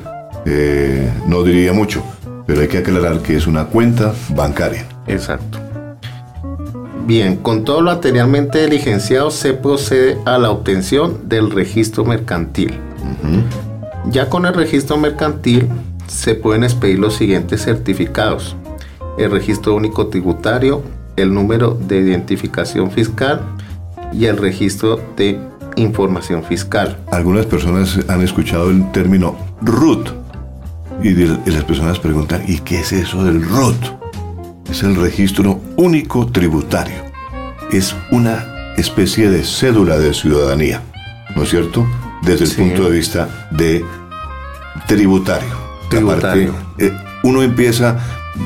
eh, 0.45 1.11
no 1.27 1.43
diría 1.45 1.73
mucho, 1.73 2.03
pero 2.49 2.63
hay 2.63 2.69
que 2.69 2.79
aclarar 2.79 3.21
que 3.21 3.37
es 3.37 3.47
una 3.47 3.67
cuenta 3.67 4.15
bancaria. 4.31 4.87
Exacto. 5.07 5.59
Bien, 7.07 7.37
con 7.37 7.63
todo 7.63 7.83
lo 7.83 7.91
anteriormente 7.91 8.65
diligenciado 8.65 9.31
se 9.31 9.53
procede 9.53 10.17
a 10.25 10.39
la 10.39 10.51
obtención 10.51 11.29
del 11.29 11.51
registro 11.51 12.07
mercantil. 12.07 12.73
Ya 14.11 14.31
con 14.31 14.47
el 14.47 14.55
registro 14.55 14.97
mercantil 14.97 15.69
se 16.07 16.35
pueden 16.35 16.65
expedir 16.65 16.99
los 16.99 17.17
siguientes 17.17 17.65
certificados. 17.65 18.57
El 19.19 19.31
registro 19.31 19.75
único 19.75 20.07
tributario, 20.07 20.83
el 21.17 21.35
número 21.35 21.79
de 21.87 21.99
identificación 21.99 22.91
fiscal 22.91 23.43
y 24.11 24.25
el 24.25 24.39
registro 24.39 24.99
de 25.19 25.39
información 25.77 26.43
fiscal. 26.43 26.97
Algunas 27.13 27.45
personas 27.45 27.99
han 28.09 28.23
escuchado 28.23 28.71
el 28.71 28.91
término 28.93 29.37
RUT 29.61 30.28
y, 31.03 31.11
las 31.15 31.65
personas 31.65 31.99
preguntan, 31.99 32.43
¿y 32.47 32.59
qué 32.59 32.81
es 32.81 32.93
eso 32.93 33.25
del 33.25 33.43
RUT? 33.43 33.77
Es 34.71 34.83
el 34.83 34.97
registro 34.97 35.61
único 35.77 36.27
tributario. 36.27 37.05
Es 37.73 37.95
una 38.11 38.75
especie 38.77 39.31
de 39.31 39.45
cédula 39.45 39.99
de 39.99 40.15
ciudadanía, 40.15 40.83
¿no 41.35 41.43
es 41.43 41.51
cierto? 41.51 41.87
Desde 42.23 42.45
el 42.45 42.51
punto 42.53 42.85
de 42.85 42.91
vista 42.91 43.49
de 43.51 43.85
tributario. 44.87 45.57
Tributario. 45.89 46.55
Eh, 46.79 46.93
uno 47.23 47.43
empieza, 47.43 47.99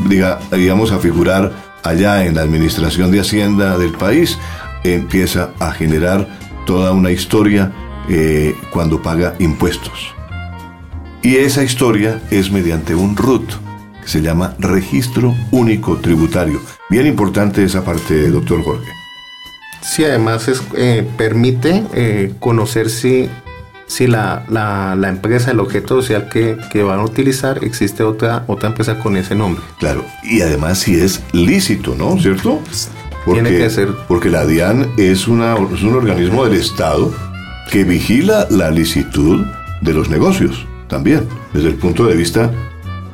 diga, 0.08 0.38
digamos, 0.52 0.92
a 0.92 0.98
figurar 0.98 1.52
allá 1.82 2.24
en 2.24 2.36
la 2.36 2.42
administración 2.42 3.10
de 3.10 3.20
Hacienda 3.20 3.78
del 3.78 3.92
país, 3.92 4.38
empieza 4.84 5.50
a 5.58 5.72
generar 5.72 6.28
toda 6.66 6.92
una 6.92 7.10
historia 7.10 7.72
eh, 8.08 8.54
cuando 8.72 9.02
paga 9.02 9.34
impuestos. 9.38 10.11
Y 11.24 11.36
esa 11.36 11.62
historia 11.62 12.20
es 12.32 12.50
mediante 12.50 12.96
un 12.96 13.16
RUT, 13.16 13.48
que 14.02 14.08
se 14.08 14.22
llama 14.22 14.56
Registro 14.58 15.32
Único 15.52 15.96
Tributario. 15.98 16.60
Bien 16.90 17.06
importante 17.06 17.62
esa 17.62 17.84
parte, 17.84 18.28
doctor 18.28 18.64
Jorge. 18.64 18.90
Sí, 19.82 20.04
además 20.04 20.48
es, 20.48 20.60
eh, 20.76 21.06
permite 21.16 22.34
conocer 22.40 22.90
si 22.90 23.28
si 23.86 24.06
la, 24.06 24.44
la, 24.48 25.08
empresa, 25.08 25.50
el 25.50 25.60
objeto 25.60 26.00
social 26.00 26.28
que, 26.28 26.82
van 26.82 27.00
a 27.00 27.04
utilizar, 27.04 27.62
existe 27.62 28.02
otra, 28.02 28.44
otra 28.46 28.70
empresa 28.70 28.98
con 28.98 29.18
ese 29.18 29.34
nombre. 29.34 29.62
Claro, 29.78 30.04
y 30.22 30.40
además 30.40 30.78
si 30.78 30.98
es 30.98 31.22
lícito, 31.32 31.94
¿no? 31.94 32.18
¿Cierto? 32.18 32.58
Porque, 33.26 33.42
Tiene 33.42 33.58
que 33.58 33.68
ser. 33.68 33.88
Porque 34.08 34.30
la 34.30 34.46
DIAN 34.46 34.92
es, 34.96 35.28
una, 35.28 35.56
es 35.56 35.82
un 35.82 35.94
organismo 35.94 36.44
del 36.44 36.54
Estado 36.54 37.12
que 37.70 37.84
vigila 37.84 38.46
la 38.50 38.70
licitud 38.70 39.44
de 39.82 39.92
los 39.92 40.08
negocios 40.08 40.66
también, 40.92 41.26
desde 41.54 41.68
el 41.68 41.76
punto 41.76 42.04
de 42.04 42.14
vista 42.14 42.52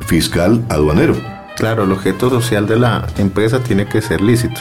fiscal 0.04 0.64
aduanero. 0.68 1.14
Claro, 1.56 1.84
el 1.84 1.92
objeto 1.92 2.28
social 2.28 2.66
de 2.66 2.76
la 2.76 3.06
empresa 3.18 3.60
tiene 3.60 3.86
que 3.86 4.02
ser 4.02 4.20
lícito. 4.20 4.60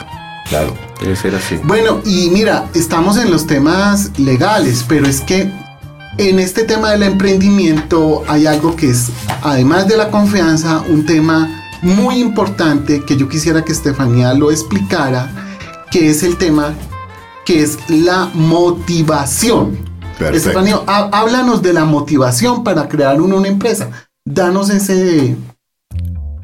Claro. 0.50 0.78
Debe 1.02 1.16
ser 1.16 1.34
así. 1.34 1.60
Bueno, 1.64 2.00
y 2.06 2.30
mira, 2.30 2.70
estamos 2.76 3.18
en 3.18 3.32
los 3.32 3.48
temas 3.48 4.12
legales, 4.20 4.86
pero 4.88 5.08
es 5.08 5.22
que 5.22 5.52
en 6.20 6.38
este 6.38 6.64
tema 6.64 6.92
del 6.92 7.04
emprendimiento 7.04 8.24
hay 8.28 8.46
algo 8.46 8.76
que 8.76 8.92
es, 8.92 9.10
además 9.42 9.88
de 9.88 9.98
la 9.98 10.10
confianza, 10.12 10.84
un 10.88 11.06
tema 11.06 11.64
muy 11.82 12.20
importante 12.20 13.04
que 13.04 13.18
yo 13.18 13.28
quisiera 13.28 13.66
que 13.66 13.72
Estefanía 13.72 14.36
lo 14.36 14.52
explicara, 14.52 15.28
que 15.90 16.10
es 16.12 16.22
el 16.22 16.38
tema 16.38 16.76
que 17.46 17.64
es 17.64 17.80
la 17.90 18.30
motivación. 18.36 19.87
Estefanía, 20.20 20.80
háblanos 20.88 21.62
de 21.62 21.74
la 21.74 21.86
motivación 21.86 22.64
para 22.64 22.88
crear 22.88 23.22
una, 23.22 23.48
empresa. 23.48 23.90
Danos 24.26 24.70
ese... 24.70 25.36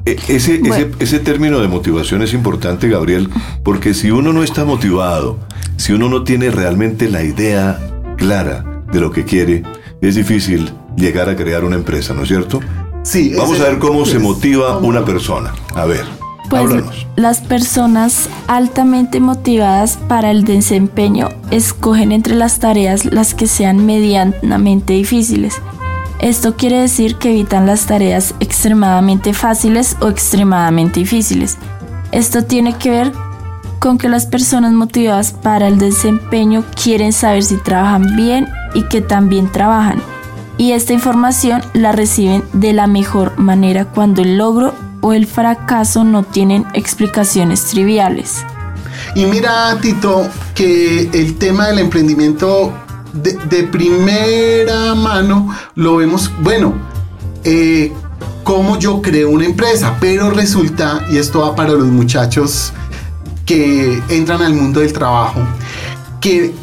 E, 0.06 0.18
ese, 0.28 0.60
ese, 0.62 0.90
ese 0.98 1.18
término 1.18 1.60
de 1.60 1.68
motivación 1.68 2.22
es 2.22 2.34
importante, 2.34 2.88
Gabriel, 2.88 3.30
porque 3.62 3.94
si 3.94 4.10
uno 4.10 4.32
no 4.32 4.42
está 4.42 4.64
motivado, 4.64 5.38
si 5.76 5.92
uno 5.92 6.08
no 6.08 6.24
tiene 6.24 6.50
realmente 6.50 7.08
la 7.08 7.22
idea 7.22 7.80
clara 8.16 8.84
de 8.92 9.00
lo 9.00 9.10
que 9.10 9.24
quiere, 9.24 9.62
es 10.00 10.14
difícil 10.14 10.72
llegar 10.96 11.28
a 11.28 11.36
crear 11.36 11.64
una 11.64 11.76
empresa, 11.76 12.14
¿no 12.14 12.22
es 12.22 12.28
cierto? 12.28 12.60
Sí. 13.02 13.34
Vamos 13.36 13.60
a 13.60 13.64
ver 13.64 13.78
cómo 13.78 14.06
se 14.06 14.18
motiva 14.18 14.78
una 14.78 15.04
persona. 15.04 15.54
A 15.74 15.84
ver. 15.84 16.04
Pues 16.48 16.84
las 17.16 17.40
personas 17.40 18.28
altamente 18.48 19.18
motivadas 19.20 19.98
para 20.08 20.30
el 20.30 20.44
desempeño 20.44 21.30
escogen 21.50 22.12
entre 22.12 22.34
las 22.34 22.58
tareas 22.58 23.06
las 23.06 23.34
que 23.34 23.46
sean 23.46 23.84
medianamente 23.86 24.92
difíciles. 24.92 25.60
Esto 26.20 26.56
quiere 26.56 26.80
decir 26.80 27.16
que 27.16 27.30
evitan 27.30 27.66
las 27.66 27.86
tareas 27.86 28.34
extremadamente 28.40 29.34
fáciles 29.34 29.96
o 30.00 30.08
extremadamente 30.08 31.00
difíciles. 31.00 31.58
Esto 32.12 32.44
tiene 32.44 32.74
que 32.74 32.90
ver 32.90 33.12
con 33.78 33.98
que 33.98 34.08
las 34.08 34.24
personas 34.26 34.72
motivadas 34.72 35.32
para 35.32 35.68
el 35.68 35.78
desempeño 35.78 36.64
quieren 36.82 37.12
saber 37.12 37.42
si 37.42 37.56
trabajan 37.56 38.16
bien 38.16 38.48
y 38.74 38.84
que 38.84 39.00
también 39.00 39.50
trabajan. 39.50 40.00
Y 40.56 40.72
esta 40.72 40.92
información 40.92 41.62
la 41.72 41.92
reciben 41.92 42.44
de 42.52 42.72
la 42.72 42.86
mejor 42.86 43.38
manera 43.38 43.86
cuando 43.86 44.22
el 44.22 44.38
logro 44.38 44.74
o 45.00 45.12
el 45.12 45.26
fracaso 45.26 46.04
no 46.04 46.22
tienen 46.22 46.64
explicaciones 46.74 47.64
triviales. 47.64 48.44
Y 49.14 49.26
mira, 49.26 49.76
Tito, 49.80 50.28
que 50.54 51.10
el 51.12 51.36
tema 51.36 51.66
del 51.66 51.80
emprendimiento 51.80 52.72
de, 53.12 53.64
primera 53.64 54.94
mano 54.94 55.54
lo 55.74 55.96
vemos, 55.96 56.30
bueno, 56.40 56.74
eh, 57.44 57.92
cómo 58.42 58.78
yo 58.78 59.02
creo 59.02 59.30
una 59.30 59.44
empresa, 59.44 59.96
pero 60.00 60.30
resulta, 60.30 61.04
y 61.10 61.18
esto 61.18 61.40
va 61.40 61.54
para 61.54 61.72
los 61.72 61.86
muchachos 61.86 62.72
que 63.46 64.02
entran 64.08 64.42
al 64.42 64.54
mundo 64.54 64.80
del 64.80 64.92
trabajo, 64.92 65.40
que 66.20 66.54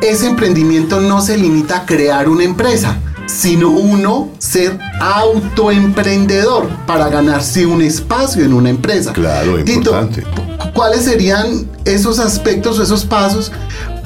ese 0.00 0.26
emprendimiento 0.26 1.00
no 1.00 1.20
se 1.20 1.36
limita 1.36 1.78
a 1.78 1.86
crear 1.86 2.28
una 2.28 2.44
empresa, 2.44 2.98
sino 3.26 3.70
uno 3.70 4.30
ser 4.38 4.78
autoemprendedor 5.00 6.68
para 6.86 7.08
ganarse 7.08 7.66
un 7.66 7.82
espacio 7.82 8.44
en 8.44 8.52
una 8.52 8.70
empresa. 8.70 9.12
Claro, 9.12 9.58
importante. 9.58 10.22
¿Cuáles 10.72 11.04
serían 11.04 11.68
esos 11.84 12.18
aspectos 12.18 12.78
o 12.78 12.82
esos 12.82 13.04
pasos 13.04 13.52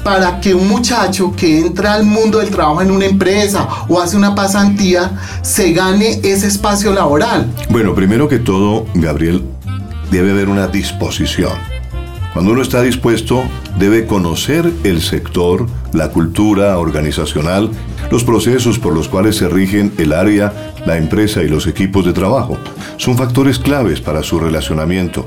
para 0.03 0.39
que 0.39 0.53
un 0.53 0.67
muchacho 0.67 1.33
que 1.35 1.59
entra 1.59 1.93
al 1.93 2.05
mundo 2.05 2.39
del 2.39 2.49
trabajo 2.49 2.81
en 2.81 2.91
una 2.91 3.05
empresa 3.05 3.67
o 3.87 3.99
hace 3.99 4.15
una 4.15 4.35
pasantía 4.35 5.11
se 5.41 5.73
gane 5.73 6.19
ese 6.23 6.47
espacio 6.47 6.93
laboral? 6.93 7.47
Bueno, 7.69 7.93
primero 7.93 8.27
que 8.27 8.39
todo, 8.39 8.85
Gabriel, 8.93 9.43
debe 10.11 10.31
haber 10.31 10.49
una 10.49 10.67
disposición. 10.67 11.53
Cuando 12.33 12.51
uno 12.51 12.61
está 12.61 12.81
dispuesto, 12.81 13.43
debe 13.77 14.05
conocer 14.05 14.71
el 14.83 15.01
sector, 15.01 15.65
la 15.93 16.09
cultura 16.09 16.77
organizacional, 16.77 17.69
los 18.11 18.23
procesos 18.23 18.79
por 18.79 18.93
los 18.93 19.07
cuales 19.07 19.37
se 19.37 19.49
rigen 19.49 19.93
el 19.97 20.13
área, 20.13 20.53
la 20.85 20.97
empresa 20.97 21.43
y 21.43 21.47
los 21.47 21.67
equipos 21.67 22.05
de 22.05 22.13
trabajo. 22.13 22.57
Son 22.97 23.17
factores 23.17 23.59
claves 23.59 24.01
para 24.01 24.23
su 24.23 24.39
relacionamiento. 24.39 25.25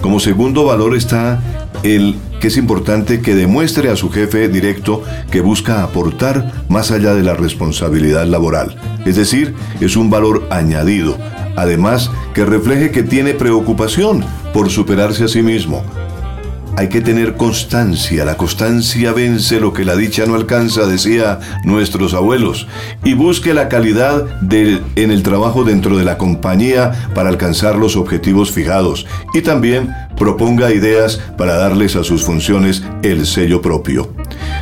Como 0.00 0.20
segundo 0.20 0.64
valor 0.64 0.96
está 0.96 1.40
el 1.82 2.16
que 2.40 2.48
es 2.48 2.56
importante 2.56 3.20
que 3.20 3.34
demuestre 3.34 3.90
a 3.90 3.96
su 3.96 4.10
jefe 4.10 4.48
directo 4.48 5.02
que 5.30 5.40
busca 5.40 5.82
aportar 5.82 6.52
más 6.68 6.90
allá 6.90 7.14
de 7.14 7.22
la 7.22 7.34
responsabilidad 7.34 8.26
laboral. 8.26 8.76
Es 9.04 9.16
decir, 9.16 9.54
es 9.80 9.96
un 9.96 10.10
valor 10.10 10.46
añadido. 10.50 11.16
Además, 11.56 12.10
que 12.34 12.44
refleje 12.44 12.90
que 12.90 13.02
tiene 13.02 13.34
preocupación 13.34 14.24
por 14.52 14.70
superarse 14.70 15.24
a 15.24 15.28
sí 15.28 15.42
mismo, 15.42 15.82
hay 16.76 16.88
que 16.88 17.00
tener 17.00 17.36
constancia. 17.36 18.24
La 18.24 18.36
constancia 18.36 19.12
vence 19.12 19.60
lo 19.60 19.72
que 19.72 19.84
la 19.84 19.96
dicha 19.96 20.26
no 20.26 20.34
alcanza, 20.34 20.86
decía 20.86 21.38
nuestros 21.64 22.14
abuelos. 22.14 22.66
Y 23.04 23.14
busque 23.14 23.54
la 23.54 23.68
calidad 23.68 24.26
en 24.50 25.10
el 25.10 25.22
trabajo 25.22 25.64
dentro 25.64 25.96
de 25.96 26.04
la 26.04 26.18
compañía 26.18 26.92
para 27.14 27.28
alcanzar 27.28 27.76
los 27.76 27.96
objetivos 27.96 28.50
fijados. 28.50 29.06
Y 29.34 29.42
también 29.42 29.94
proponga 30.16 30.72
ideas 30.72 31.20
para 31.36 31.56
darles 31.56 31.96
a 31.96 32.04
sus 32.04 32.24
funciones 32.24 32.82
el 33.02 33.26
sello 33.26 33.60
propio. 33.60 34.12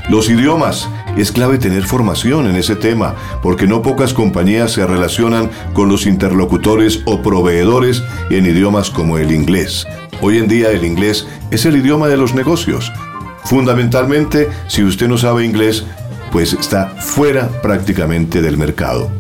Los 0.08 0.28
idiomas. 0.28 0.88
Es 1.16 1.30
clave 1.30 1.58
tener 1.58 1.84
formación 1.84 2.46
en 2.46 2.56
ese 2.56 2.74
tema, 2.74 3.14
porque 3.42 3.66
no 3.66 3.82
pocas 3.82 4.14
compañías 4.14 4.72
se 4.72 4.86
relacionan 4.86 5.50
con 5.74 5.88
los 5.88 6.06
interlocutores 6.06 7.02
o 7.04 7.20
proveedores 7.20 8.02
en 8.30 8.46
idiomas 8.46 8.88
como 8.88 9.18
el 9.18 9.30
inglés. 9.30 9.86
Hoy 10.22 10.38
en 10.38 10.48
día 10.48 10.70
el 10.70 10.84
inglés 10.84 11.26
es 11.50 11.66
el 11.66 11.76
idioma 11.76 12.08
de 12.08 12.16
los 12.16 12.34
negocios. 12.34 12.90
Fundamentalmente, 13.44 14.48
si 14.68 14.82
usted 14.84 15.06
no 15.06 15.18
sabe 15.18 15.44
inglés, 15.44 15.84
pues 16.32 16.54
está 16.54 16.88
fuera 16.88 17.48
prácticamente 17.60 18.40
del 18.40 18.56
mercado. 18.56 19.10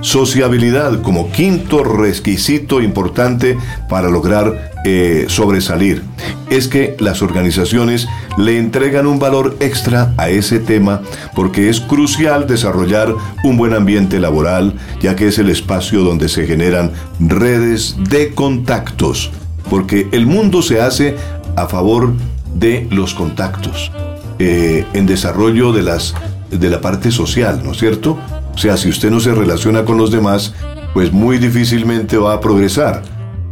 Sociabilidad 0.00 1.02
como 1.02 1.30
quinto 1.30 1.84
requisito 1.84 2.80
importante 2.80 3.58
para 3.90 4.08
lograr 4.08 4.71
eh, 4.84 5.26
sobresalir 5.28 6.02
es 6.50 6.68
que 6.68 6.96
las 6.98 7.22
organizaciones 7.22 8.08
le 8.36 8.58
entregan 8.58 9.06
un 9.06 9.18
valor 9.18 9.56
extra 9.60 10.12
a 10.16 10.28
ese 10.28 10.58
tema 10.58 11.02
porque 11.34 11.68
es 11.68 11.80
crucial 11.80 12.46
desarrollar 12.46 13.14
un 13.44 13.56
buen 13.56 13.74
ambiente 13.74 14.18
laboral 14.18 14.74
ya 15.00 15.16
que 15.16 15.28
es 15.28 15.38
el 15.38 15.50
espacio 15.50 16.02
donde 16.02 16.28
se 16.28 16.46
generan 16.46 16.92
redes 17.20 17.96
de 18.10 18.34
contactos 18.34 19.30
porque 19.70 20.08
el 20.12 20.26
mundo 20.26 20.62
se 20.62 20.80
hace 20.80 21.16
a 21.56 21.66
favor 21.66 22.12
de 22.54 22.86
los 22.90 23.14
contactos, 23.14 23.90
eh, 24.38 24.86
en 24.92 25.06
desarrollo 25.06 25.72
de, 25.72 25.82
las, 25.82 26.14
de 26.50 26.70
la 26.70 26.80
parte 26.80 27.10
social, 27.10 27.62
¿no 27.64 27.72
es 27.72 27.78
cierto? 27.78 28.18
O 28.54 28.58
sea, 28.58 28.76
si 28.76 28.88
usted 28.88 29.10
no 29.10 29.20
se 29.20 29.34
relaciona 29.34 29.84
con 29.84 29.96
los 29.96 30.10
demás, 30.10 30.54
pues 30.92 31.12
muy 31.12 31.38
difícilmente 31.38 32.16
va 32.18 32.34
a 32.34 32.40
progresar. 32.40 33.02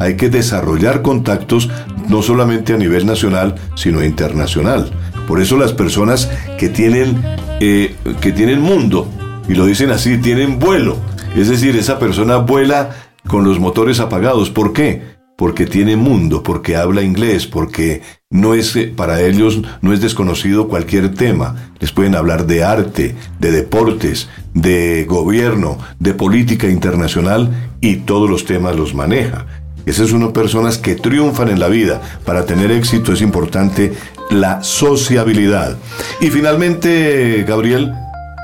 Hay 0.01 0.17
que 0.17 0.29
desarrollar 0.29 1.03
contactos 1.03 1.71
no 2.09 2.23
solamente 2.23 2.73
a 2.73 2.77
nivel 2.77 3.07
nacional, 3.07 3.55
sino 3.77 4.03
internacional. 4.03 4.91
Por 5.29 5.41
eso 5.41 5.57
las 5.57 5.73
personas 5.73 6.29
que 6.59 6.69
tienen, 6.69 7.23
eh, 7.61 7.95
que 8.21 8.33
tienen 8.33 8.61
mundo, 8.61 9.09
y 9.49 9.55
lo 9.55 9.67
dicen 9.67 9.91
así, 9.91 10.19
tienen 10.19 10.59
vuelo. 10.59 10.97
Es 11.37 11.49
decir, 11.49 11.77
esa 11.77 12.01
persona 12.01 12.39
vuela 12.39 12.91
con 13.29 13.45
los 13.45 13.61
motores 13.61 14.01
apagados. 14.01 14.51
¿Por 14.51 14.73
qué? 14.73 15.21
porque 15.41 15.65
tiene 15.65 15.97
mundo, 15.97 16.43
porque 16.43 16.77
habla 16.77 17.01
inglés, 17.01 17.47
porque 17.47 18.03
no 18.29 18.53
es 18.53 18.77
eh, 18.77 18.93
para 18.95 19.23
ellos 19.23 19.63
no 19.81 19.95
es 19.95 20.03
desconocido 20.03 20.69
cualquier 20.69 21.15
tema. 21.15 21.73
Les 21.79 21.93
pueden 21.93 22.15
hablar 22.15 22.47
de 22.47 22.63
arte, 22.63 23.15
de 23.39 23.51
deportes, 23.51 24.29
de 24.53 25.07
gobierno, 25.09 25.79
de 25.99 26.13
política 26.13 26.69
internacional 26.69 27.71
y 27.81 27.97
todos 27.97 28.29
los 28.29 28.45
temas 28.45 28.77
los 28.77 28.95
maneja. 28.95 29.47
Esas 29.90 30.11
son 30.11 30.33
personas 30.33 30.79
que 30.79 30.94
triunfan 30.94 31.48
en 31.48 31.59
la 31.59 31.66
vida. 31.66 32.00
Para 32.24 32.46
tener 32.46 32.70
éxito 32.70 33.12
es 33.12 33.20
importante 33.22 33.92
la 34.31 34.62
sociabilidad. 34.62 35.76
Y 36.20 36.31
finalmente, 36.31 37.44
Gabriel, 37.44 37.92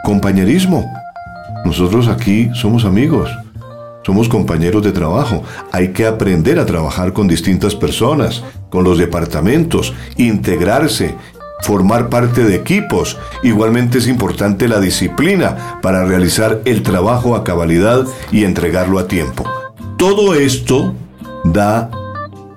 compañerismo. 0.02 0.84
Nosotros 1.64 2.08
aquí 2.08 2.50
somos 2.52 2.84
amigos. 2.84 3.30
Somos 4.04 4.28
compañeros 4.28 4.82
de 4.82 4.90
trabajo. 4.90 5.44
Hay 5.70 5.92
que 5.92 6.04
aprender 6.04 6.58
a 6.58 6.66
trabajar 6.66 7.12
con 7.12 7.28
distintas 7.28 7.76
personas, 7.76 8.42
con 8.68 8.82
los 8.82 8.98
departamentos, 8.98 9.94
integrarse, 10.16 11.14
formar 11.60 12.08
parte 12.08 12.42
de 12.42 12.56
equipos. 12.56 13.18
Igualmente 13.44 13.98
es 13.98 14.08
importante 14.08 14.66
la 14.66 14.80
disciplina 14.80 15.78
para 15.80 16.04
realizar 16.06 16.60
el 16.64 16.82
trabajo 16.82 17.36
a 17.36 17.44
cabalidad 17.44 18.04
y 18.32 18.42
entregarlo 18.42 18.98
a 18.98 19.06
tiempo. 19.06 19.44
Todo 19.96 20.34
esto 20.34 20.92
da, 21.52 21.90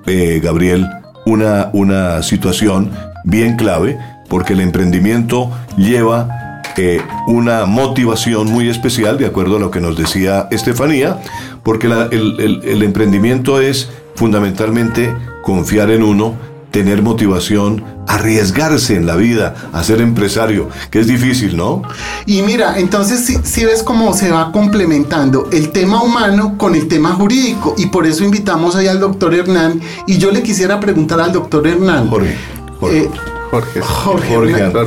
eh, 0.06 0.40
Gabriel, 0.44 0.88
una, 1.26 1.70
una 1.74 2.24
situación 2.24 2.92
bien 3.26 3.56
clave 3.56 3.98
porque 4.30 4.54
el 4.54 4.62
emprendimiento 4.62 5.52
lleva 5.78 6.62
eh, 6.78 7.02
una 7.28 7.66
motivación 7.66 8.48
muy 8.50 8.70
especial, 8.70 9.18
de 9.18 9.26
acuerdo 9.26 9.58
a 9.58 9.60
lo 9.60 9.72
que 9.72 9.82
nos 9.82 9.98
decía 9.98 10.48
Estefanía, 10.52 11.20
porque 11.64 11.88
el, 11.88 12.84
emprendimiento 12.84 13.60
es 13.60 13.90
fundamentalmente 14.16 15.14
confiar 15.42 15.90
en 15.92 16.04
uno, 16.04 16.36
tener 16.72 17.02
motivación, 17.02 17.84
arriesgarse 18.08 18.96
en 18.96 19.06
la 19.06 19.16
vida 19.16 19.56
a 19.74 19.84
ser 19.84 20.02
empresario, 20.02 20.70
que 20.90 21.00
es 21.00 21.08
difícil, 21.08 21.58
¿no? 21.58 21.82
Y 22.26 22.42
mira, 22.42 22.78
entonces 22.80 23.40
si, 23.44 23.66
ves 23.66 23.84
cómo 23.84 24.14
se 24.14 24.32
va 24.32 24.52
complementando 24.52 25.48
el 25.52 25.72
tema 25.72 26.02
humano 26.04 26.56
con 26.58 26.76
el 26.76 26.88
tema 26.88 27.14
jurídico, 27.14 27.76
y 27.78 27.88
por 27.88 28.06
eso 28.06 28.24
invitamos 28.24 28.76
ahí 28.76 28.88
al 28.88 29.00
doctor 29.00 29.34
Hernán, 29.34 29.82
y 30.08 30.18
yo 30.18 30.32
le 30.32 30.44
quisiera 30.44 30.80
preguntar 30.80 31.20
al 31.22 31.32
doctor 31.32 31.68
Hernán. 31.68 32.10
Jorge. 32.10 32.36
Eh, 32.84 33.10
Jorge. 33.52 33.82
Jorge, 33.82 34.30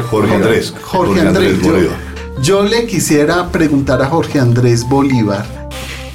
Jorge, 0.09 0.35
Andrés. 0.35 0.75
Jorge, 0.83 1.21
Andrés. 1.21 1.59
yo, 2.43 2.63
le 2.63 2.87
quisiera 2.87 3.51
preguntar 3.51 4.01
a 4.03 4.07
Jorge 4.07 4.39
Andrés 4.39 4.89
Bolívar, 4.89 5.63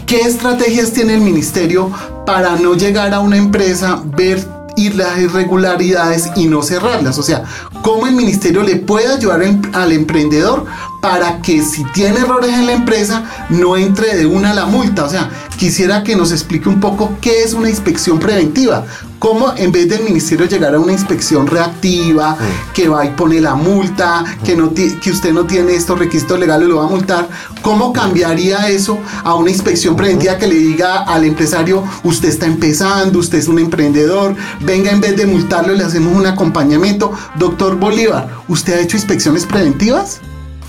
¿Qué 0.05 0.21
estrategias 0.21 0.93
tiene 0.93 1.15
el 1.15 1.19
ministerio 1.19 1.91
para 2.25 2.55
no 2.55 2.75
llegar 2.75 3.13
a 3.13 3.19
una 3.19 3.35
empresa, 3.35 4.01
ver 4.05 4.39
ir 4.77 4.95
las 4.95 5.19
irregularidades 5.19 6.29
y 6.35 6.45
no 6.45 6.61
cerrarlas. 6.61 7.17
O 7.17 7.23
sea, 7.23 7.43
cómo 7.81 8.07
el 8.07 8.13
ministerio 8.13 8.63
le 8.63 8.77
puede 8.77 9.07
ayudar 9.07 9.41
al 9.73 9.91
emprendedor 9.91 10.65
para 11.01 11.41
que 11.41 11.61
si 11.61 11.83
tiene 11.91 12.19
errores 12.19 12.53
en 12.53 12.67
la 12.67 12.73
empresa 12.73 13.25
no 13.49 13.75
entre 13.75 14.15
de 14.15 14.25
una 14.25 14.51
a 14.51 14.53
la 14.53 14.65
multa. 14.65 15.03
O 15.03 15.09
sea, 15.09 15.29
quisiera 15.57 16.03
que 16.03 16.15
nos 16.15 16.31
explique 16.31 16.69
un 16.69 16.79
poco 16.79 17.13
qué 17.19 17.43
es 17.43 17.53
una 17.53 17.69
inspección 17.69 18.19
preventiva. 18.19 18.85
Cómo 19.19 19.53
en 19.57 19.71
vez 19.71 19.89
del 19.89 20.03
ministerio 20.03 20.45
llegar 20.45 20.75
a 20.75 20.79
una 20.79 20.91
inspección 20.91 21.47
reactiva, 21.47 22.31
mm. 22.31 22.73
que 22.73 22.87
va 22.87 23.05
y 23.05 23.09
pone 23.09 23.41
la 23.41 23.55
multa, 23.55 24.23
que, 24.43 24.55
no 24.55 24.73
que 24.73 25.11
usted 25.11 25.33
no 25.33 25.45
tiene 25.45 25.73
estos 25.73 25.97
requisitos 25.97 26.39
legales 26.39 26.67
y 26.67 26.71
lo 26.71 26.77
va 26.77 26.85
a 26.85 26.89
multar, 26.89 27.27
¿cómo 27.61 27.91
cambiaría 27.91 28.69
eso 28.69 28.99
a 29.23 29.33
una 29.35 29.49
inspección 29.49 29.95
preventiva 29.95 30.37
que 30.37 30.47
le 30.47 30.55
diga 30.55 31.03
al 31.03 31.25
empresario, 31.25 31.83
usted 32.03 32.29
está 32.29 32.45
empezando, 32.45 33.19
usted 33.19 33.39
es 33.39 33.47
un 33.47 33.59
emprendedor, 33.59 34.35
venga 34.61 34.91
en 34.91 35.01
vez 35.01 35.15
de 35.15 35.25
multarlo 35.25 35.73
le 35.73 35.83
hacemos 35.83 36.15
un 36.15 36.25
acompañamiento? 36.25 37.11
Doctor 37.35 37.75
Bolívar, 37.75 38.29
¿usted 38.47 38.73
ha 38.73 38.81
hecho 38.81 38.97
inspecciones 38.97 39.45
preventivas? 39.45 40.21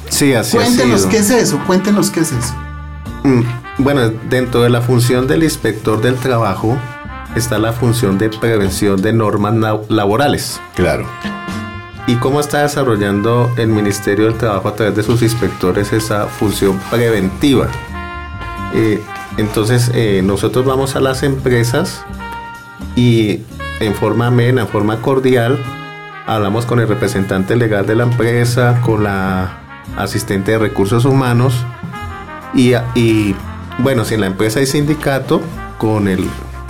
Sí, 0.08 0.32
así 0.32 0.56
Cuéntenos 0.56 1.06
qué 1.06 1.18
es 1.18 1.30
eso, 1.30 1.61
cuéntenos 1.66 2.11
qué 2.11 2.20
es 2.20 2.32
eso. 2.32 2.54
Mm, 3.24 3.42
bueno, 3.78 4.11
dentro 4.30 4.62
de 4.62 4.70
la 4.70 4.80
función 4.80 5.26
del 5.26 5.44
inspector 5.44 6.00
del 6.00 6.16
trabajo 6.16 6.78
está 7.35 7.59
la 7.59 7.73
función 7.73 8.19
de 8.19 8.29
prevención 8.31 9.01
de 9.01 9.12
normas 9.12 9.55
laborales. 9.88 10.61
Claro. 10.75 11.07
¿Y 12.07 12.17
cómo 12.17 12.41
está 12.41 12.62
desarrollando 12.62 13.53
el 13.59 13.69
Ministerio 13.69 14.27
del 14.27 14.35
Trabajo 14.35 14.69
a 14.69 14.75
través 14.75 14.97
de 14.97 15.03
sus 15.03 15.21
inspectores 15.23 15.93
esa 15.93 16.27
función 16.27 16.81
preventiva? 16.91 17.69
Eh, 18.75 19.03
entonces, 19.37 19.91
eh, 19.95 20.23
nosotros 20.25 20.64
vamos 20.64 20.97
a 20.97 21.01
las 21.01 21.23
empresas 21.23 22.05
y 22.97 23.41
en 23.81 23.95
forma 23.95 24.29
amena, 24.29 24.62
en 24.62 24.69
forma 24.69 25.03
cordial, 25.03 25.59
hablamos 26.27 26.64
con 26.64 26.81
el 26.81 26.88
representante 26.88 27.57
legal 27.57 27.87
de 27.87 27.95
la 27.95 28.05
empresa, 28.05 28.81
con 28.85 29.05
la 29.05 29.59
asistente 29.97 30.53
de 30.53 30.59
recursos 30.59 31.05
humanos 31.05 31.55
y, 32.55 32.73
y 32.95 33.37
bueno, 33.79 34.05
si 34.05 34.14
en 34.14 34.23
la 34.23 34.27
empresa 34.27 34.61
hay 34.61 34.67
sindicato, 34.67 35.41
con 35.79 36.09
el, 36.09 36.27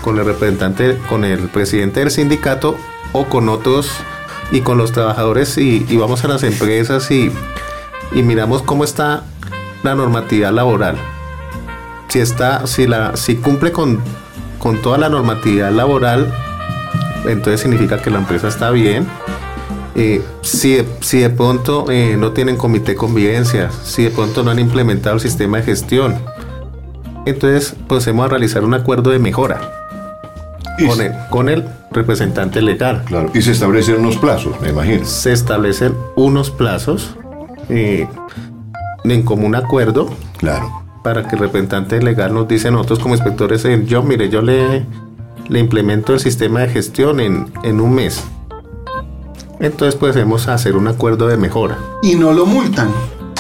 con 0.09 0.19
el 0.19 0.25
representante, 0.25 0.97
con 1.07 1.23
el 1.23 1.51
presidente 1.51 2.01
del 2.01 2.11
sindicato 2.11 2.79
o 3.13 3.27
con 3.27 3.51
otros 3.51 3.91
y 4.51 4.63
con 4.63 4.79
los 4.79 4.91
trabajadores 4.91 5.59
y, 5.59 5.85
vamos 5.99 6.25
a 6.25 6.29
las 6.29 6.45
empresas 6.45 7.11
y, 7.11 7.31
y, 8.15 8.23
miramos 8.23 8.63
cómo 8.63 8.85
está 8.85 9.25
la 9.83 9.95
normatividad 9.95 10.51
laboral. 10.51 10.97
Si 12.09 12.21
está, 12.21 12.67
si 12.67 12.87
la, 12.87 13.19
si 13.19 13.37
cumple 13.37 13.71
con, 13.71 14.01
con 14.59 14.81
toda 14.81 14.97
la 14.97 15.11
normatividad 15.11 15.73
laboral, 15.73 16.33
entonces 17.27 17.61
significa 17.61 18.01
que 18.01 18.09
la 18.09 18.21
empresa 18.21 18.49
está 18.49 18.71
bien 18.71 19.07
eh, 19.95 20.23
si, 20.41 20.79
si, 21.01 21.19
de 21.19 21.29
pronto 21.29 21.91
eh, 21.91 22.17
no 22.17 22.33
tienen 22.33 22.57
comité 22.57 22.93
de 22.93 22.97
convivencia, 22.97 23.71
si 23.85 24.05
de 24.05 24.11
pronto 24.11 24.43
no 24.43 24.53
han 24.53 24.59
implementado 24.59 25.17
el 25.17 25.21
sistema 25.21 25.59
de 25.59 25.65
gestión, 25.65 26.17
entonces 27.27 27.77
procedemos 27.87 28.25
a 28.25 28.29
realizar 28.31 28.65
un 28.65 28.73
acuerdo 28.73 29.11
de 29.11 29.19
mejora 29.19 29.78
con 30.87 31.01
el, 31.01 31.13
con 31.31 31.49
el 31.49 31.65
representante 31.91 32.63
legal. 32.63 33.03
Claro, 33.07 33.31
y 33.35 33.43
se 33.43 33.53
establecen 33.53 33.97
unos 33.97 34.17
plazos, 34.17 34.61
me 34.61 34.71
imagino. 34.71 35.05
Se 35.05 35.33
establecen 35.33 35.95
unos 36.17 36.51
plazos 36.51 37.17
eh, 37.69 38.07
en 39.05 39.23
común 39.23 39.55
acuerdo. 39.55 40.09
Claro. 40.37 40.85
Para 41.03 41.27
que 41.27 41.37
el 41.37 41.41
representante 41.41 42.03
legal 42.03 42.35
nos 42.35 42.49
dice 42.49 42.71
nosotros 42.71 42.99
como 42.99 43.15
inspectores, 43.15 43.67
yo 43.87 44.03
mire, 44.03 44.29
yo 44.29 44.43
le, 44.43 44.85
le 45.49 45.59
implemento 45.59 46.13
el 46.13 46.21
sistema 46.21 46.61
de 46.61 46.69
gestión 46.69 47.21
en, 47.21 47.51
en 47.63 47.81
un 47.81 47.95
mes 47.95 48.25
entonces 49.61 49.97
podemos 49.97 50.49
hacer 50.49 50.77
un 50.77 50.89
acuerdo 50.89 51.27
de 51.27 51.37
mejora. 51.37 51.79
Y 52.03 52.15
no 52.15 52.33
lo 52.33 52.47
multan. 52.47 52.91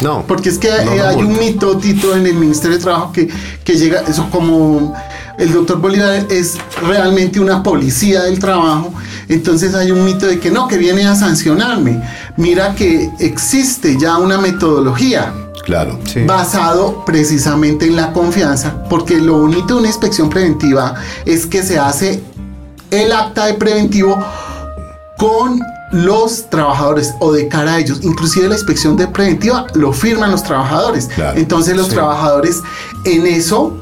No. 0.03 0.25
Porque 0.27 0.49
es 0.49 0.59
que 0.59 0.71
hay 0.71 1.17
un 1.17 1.39
mito, 1.39 1.77
Tito, 1.79 2.15
en 2.15 2.27
el 2.27 2.35
Ministerio 2.35 2.77
de 2.77 2.83
Trabajo 2.83 3.13
que, 3.13 3.29
que 3.65 3.77
llega, 3.77 4.01
eso 4.01 4.29
como 4.31 4.95
el 5.39 5.53
doctor 5.53 5.81
Bolívar 5.81 6.27
es 6.31 6.59
realmente 6.83 7.41
una 7.41 7.63
policía 7.63 8.23
del 8.23 8.39
trabajo, 8.39 8.93
entonces 9.29 9.75
hay 9.75 9.91
un 9.91 10.05
mito 10.05 10.27
de 10.27 10.41
que 10.41 10.51
no, 10.51 10.67
que 10.69 10.77
viene 10.77 11.07
a 11.07 11.15
sancionarme. 11.15 12.03
Mira 12.37 12.75
que 12.75 13.11
existe 13.21 13.97
ya 13.99 14.19
una 14.19 14.39
metodología. 14.39 15.33
Claro. 15.65 15.99
Basado 16.27 17.05
precisamente 17.05 17.87
en 17.87 17.95
la 17.95 18.15
confianza, 18.15 18.85
porque 18.89 19.19
lo 19.19 19.41
bonito 19.41 19.75
de 19.75 19.81
una 19.81 19.89
inspección 19.89 20.31
preventiva 20.31 20.95
es 21.27 21.45
que 21.45 21.63
se 21.63 21.79
hace 21.79 22.23
el 22.91 23.13
acta 23.13 23.45
de 23.45 23.55
preventivo 23.55 24.19
con 25.19 25.61
los 25.93 26.49
trabajadores 26.51 27.15
o 27.21 27.33
de 27.33 27.49
cara 27.49 27.75
a 27.75 27.79
ellos. 27.79 28.01
Inclusive 28.03 28.49
la 28.49 28.55
inspección 28.55 28.97
de 28.97 29.07
preventiva 29.07 29.67
lo 29.75 29.93
firman 29.93 30.31
los 30.31 30.43
trabajadores. 30.43 31.09
Entonces 31.35 31.77
los 31.77 31.89
trabajadores 31.89 32.61
en 33.05 33.27
eso 33.27 33.77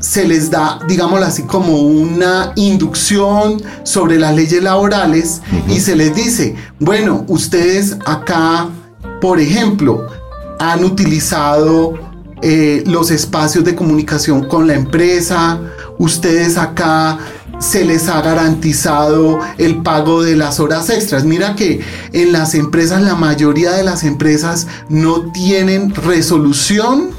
se 0.00 0.28
les 0.28 0.50
da, 0.50 0.78
digámoslo 0.86 1.24
así, 1.24 1.44
como 1.44 1.78
una 1.78 2.52
inducción 2.56 3.62
sobre 3.84 4.18
las 4.18 4.36
leyes 4.36 4.62
laborales 4.62 5.40
y 5.66 5.80
se 5.80 5.96
les 5.96 6.14
dice, 6.14 6.56
bueno, 6.78 7.24
ustedes 7.26 7.96
acá, 8.04 8.68
por 9.22 9.40
ejemplo, 9.40 10.06
han 10.58 10.84
utilizado 10.84 11.94
eh, 12.42 12.84
los 12.86 13.10
espacios 13.10 13.64
de 13.64 13.74
comunicación 13.74 14.46
con 14.46 14.66
la 14.66 14.74
empresa, 14.74 15.58
ustedes 15.98 16.58
acá 16.58 17.18
se 17.64 17.84
les 17.84 18.08
ha 18.08 18.20
garantizado 18.20 19.40
el 19.58 19.82
pago 19.82 20.22
de 20.22 20.36
las 20.36 20.60
horas 20.60 20.90
extras. 20.90 21.24
Mira 21.24 21.56
que 21.56 21.80
en 22.12 22.32
las 22.32 22.54
empresas, 22.54 23.02
la 23.02 23.14
mayoría 23.14 23.72
de 23.72 23.82
las 23.82 24.04
empresas 24.04 24.66
no 24.88 25.32
tienen 25.32 25.94
resolución 25.94 27.10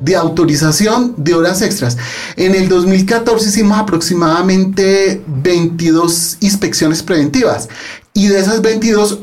de 0.00 0.16
autorización 0.16 1.14
de 1.18 1.34
horas 1.34 1.62
extras. 1.62 1.98
En 2.36 2.54
el 2.54 2.68
2014 2.68 3.48
hicimos 3.48 3.78
aproximadamente 3.78 5.22
22 5.26 6.38
inspecciones 6.40 7.02
preventivas 7.02 7.68
y 8.14 8.28
de 8.28 8.40
esas 8.40 8.62
22, 8.62 9.20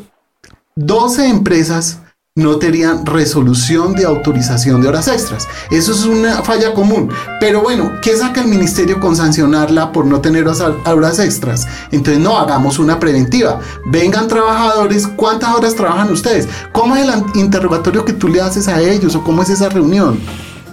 12 0.75 1.27
empresas 1.27 1.97
no 2.39 2.57
tenían 2.57 3.05
resolución 3.05 3.93
de 3.93 4.05
autorización 4.05 4.81
de 4.81 4.87
horas 4.87 5.07
extras. 5.07 5.47
Eso 5.69 5.91
es 5.91 6.05
una 6.05 6.41
falla 6.41 6.73
común. 6.73 7.09
Pero 7.39 7.61
bueno, 7.61 7.91
¿qué 8.01 8.15
saca 8.15 8.41
el 8.41 8.47
ministerio 8.47 8.99
con 8.99 9.15
sancionarla 9.15 9.91
por 9.91 10.05
no 10.05 10.21
tener 10.21 10.47
horas 10.47 11.19
extras? 11.19 11.67
Entonces 11.91 12.21
no 12.21 12.37
hagamos 12.37 12.79
una 12.79 12.99
preventiva. 12.99 13.59
Vengan 13.85 14.27
trabajadores, 14.27 15.07
¿cuántas 15.07 15.53
horas 15.53 15.75
trabajan 15.75 16.11
ustedes? 16.11 16.47
¿Cómo 16.71 16.95
es 16.95 17.07
el 17.07 17.23
interrogatorio 17.35 18.05
que 18.05 18.13
tú 18.13 18.27
le 18.27 18.41
haces 18.41 18.67
a 18.67 18.81
ellos 18.81 19.15
o 19.15 19.23
cómo 19.23 19.43
es 19.43 19.49
esa 19.49 19.69
reunión? 19.69 20.19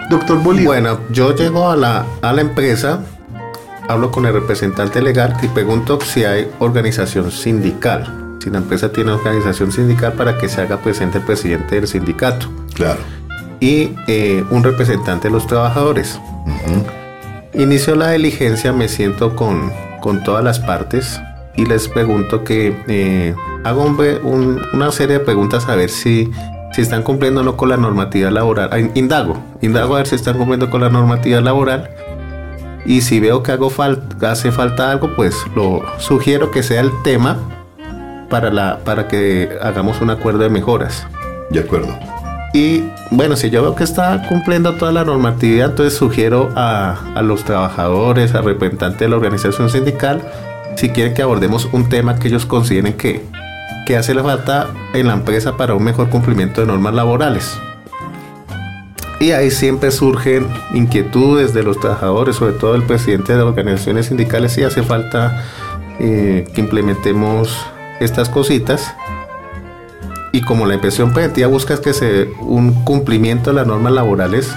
Doctor 0.09 0.43
Bolívar. 0.43 0.81
Bueno, 0.81 1.01
yo 1.11 1.35
llego 1.35 1.69
a 1.69 1.77
la, 1.77 2.07
a 2.23 2.33
la 2.33 2.41
empresa, 2.41 3.01
hablo 3.89 4.11
con 4.13 4.25
el 4.25 4.33
representante 4.33 5.03
legal 5.03 5.37
y 5.43 5.49
pregunto 5.49 5.99
si 6.01 6.25
hay 6.25 6.49
organización 6.61 7.33
sindical 7.33 8.26
si 8.47 8.53
la 8.53 8.59
empresa 8.59 8.93
tiene 8.93 9.11
organización 9.11 9.73
sindical 9.73 10.13
para 10.13 10.39
que 10.39 10.49
se 10.49 10.61
haga 10.61 10.77
presente 10.77 11.19
el 11.19 11.25
presidente 11.25 11.75
del 11.75 11.89
sindicato. 11.89 12.47
Claro. 12.75 13.01
Y 13.59 13.91
eh, 14.07 14.45
un 14.51 14.63
representante 14.63 15.27
de 15.27 15.35
los 15.35 15.49
trabajadores. 15.49 16.21
Inicio 17.55 17.97
la 17.97 18.13
diligencia, 18.13 18.73
me 18.73 18.87
siento 18.87 19.35
con, 19.35 19.73
con 20.01 20.23
todas 20.23 20.45
las 20.45 20.61
partes 20.61 21.21
y 21.57 21.67
les 21.67 21.89
pregunto 21.89 22.45
que 22.45 22.81
eh, 22.87 23.35
hago 23.65 23.85
una 24.23 24.93
serie 24.93 25.19
de 25.19 25.25
preguntas 25.25 25.69
a 25.69 25.75
ver 25.75 25.91
si, 25.91 26.31
si 26.73 26.83
están 26.83 27.03
cumpliendo 27.03 27.41
o 27.41 27.43
no 27.43 27.57
con 27.57 27.71
la 27.71 27.77
normativa 27.77 28.31
laboral. 28.31 28.93
Indago, 28.95 29.43
indago 29.61 29.97
a 29.97 29.99
ver 29.99 30.07
si 30.07 30.15
están 30.15 30.37
cumpliendo 30.37 30.71
con 30.71 30.83
la 30.83 30.89
normativa 30.89 31.41
laboral. 31.41 31.91
Y 32.85 33.01
si 33.01 33.19
veo 33.19 33.43
que 33.43 33.51
hago 33.51 33.71
falta, 33.71 34.31
hace 34.31 34.53
falta 34.53 34.93
algo, 34.93 35.17
pues 35.17 35.35
lo 35.57 35.83
sugiero 35.99 36.53
que 36.53 36.63
sea 36.63 36.81
el 36.81 36.93
tema 37.03 37.56
para, 38.29 38.51
la, 38.51 38.79
para 38.85 39.09
que 39.09 39.57
hagamos 39.63 40.01
un 40.01 40.11
acuerdo 40.11 40.41
de 40.41 40.51
mejoras. 40.51 41.07
De 41.51 41.61
acuerdo. 41.61 41.97
Y 42.53 42.85
bueno, 43.11 43.37
si 43.37 43.51
yo 43.51 43.63
veo 43.63 43.75
que 43.75 43.85
está 43.85 44.27
cumpliendo 44.29 44.75
toda 44.75 44.91
la 44.91 45.05
normatividad, 45.05 45.71
entonces 45.71 45.99
sugiero 45.99 46.51
a, 46.57 46.97
a 47.15 47.23
los 47.23 47.45
trabajadores, 47.45 48.35
al 48.35 48.45
representante 48.45 49.05
de 49.05 49.11
la 49.11 49.17
organización 49.17 49.69
sindical, 49.69 50.23
si 50.77 50.91
quieren 50.91 51.15
que 51.15 51.23
abordemos 51.23 51.69
un 51.73 51.89
tema 51.89 52.19
que 52.19 52.29
ellos 52.29 52.47
consideren 52.47 52.95
que, 52.95 53.23
que 53.87 53.97
hace 53.97 54.15
la 54.15 54.23
falta 54.23 54.69
en 54.95 55.07
la 55.07 55.15
empresa 55.15 55.57
para 55.57 55.75
un 55.75 55.85
mejor 55.85 56.09
cumplimiento 56.09 56.61
de 56.61 56.67
normas 56.67 56.95
laborales. 56.95 57.59
Y 59.19 59.31
ahí 59.31 59.51
siempre 59.51 59.91
surgen 59.91 60.47
inquietudes 60.75 61.55
de 61.55 61.63
los 61.63 61.81
trabajadores, 61.81 62.37
sobre 62.37 62.53
todo 62.53 62.75
el 62.75 62.83
presidente 62.83 63.33
de 63.33 63.39
las 63.39 63.47
organizaciones 63.47 64.07
sindicales, 64.07 64.53
si 64.53 64.63
hace 64.63 64.83
falta 64.83 65.43
eh, 65.99 66.47
que 66.55 66.61
implementemos 66.61 67.57
estas 68.01 68.29
cositas 68.29 68.95
y 70.33 70.43
como 70.43 70.67
la 70.67 70.75
impresión 70.75 71.13
preventiva 71.13 71.49
busca 71.49 71.81
que 71.81 71.95
se 71.95 72.29
un 72.41 72.85
cumplimiento 72.85 73.51
de 73.51 73.57
las 73.57 73.67
normas 73.67 73.93
laborales, 73.93 74.51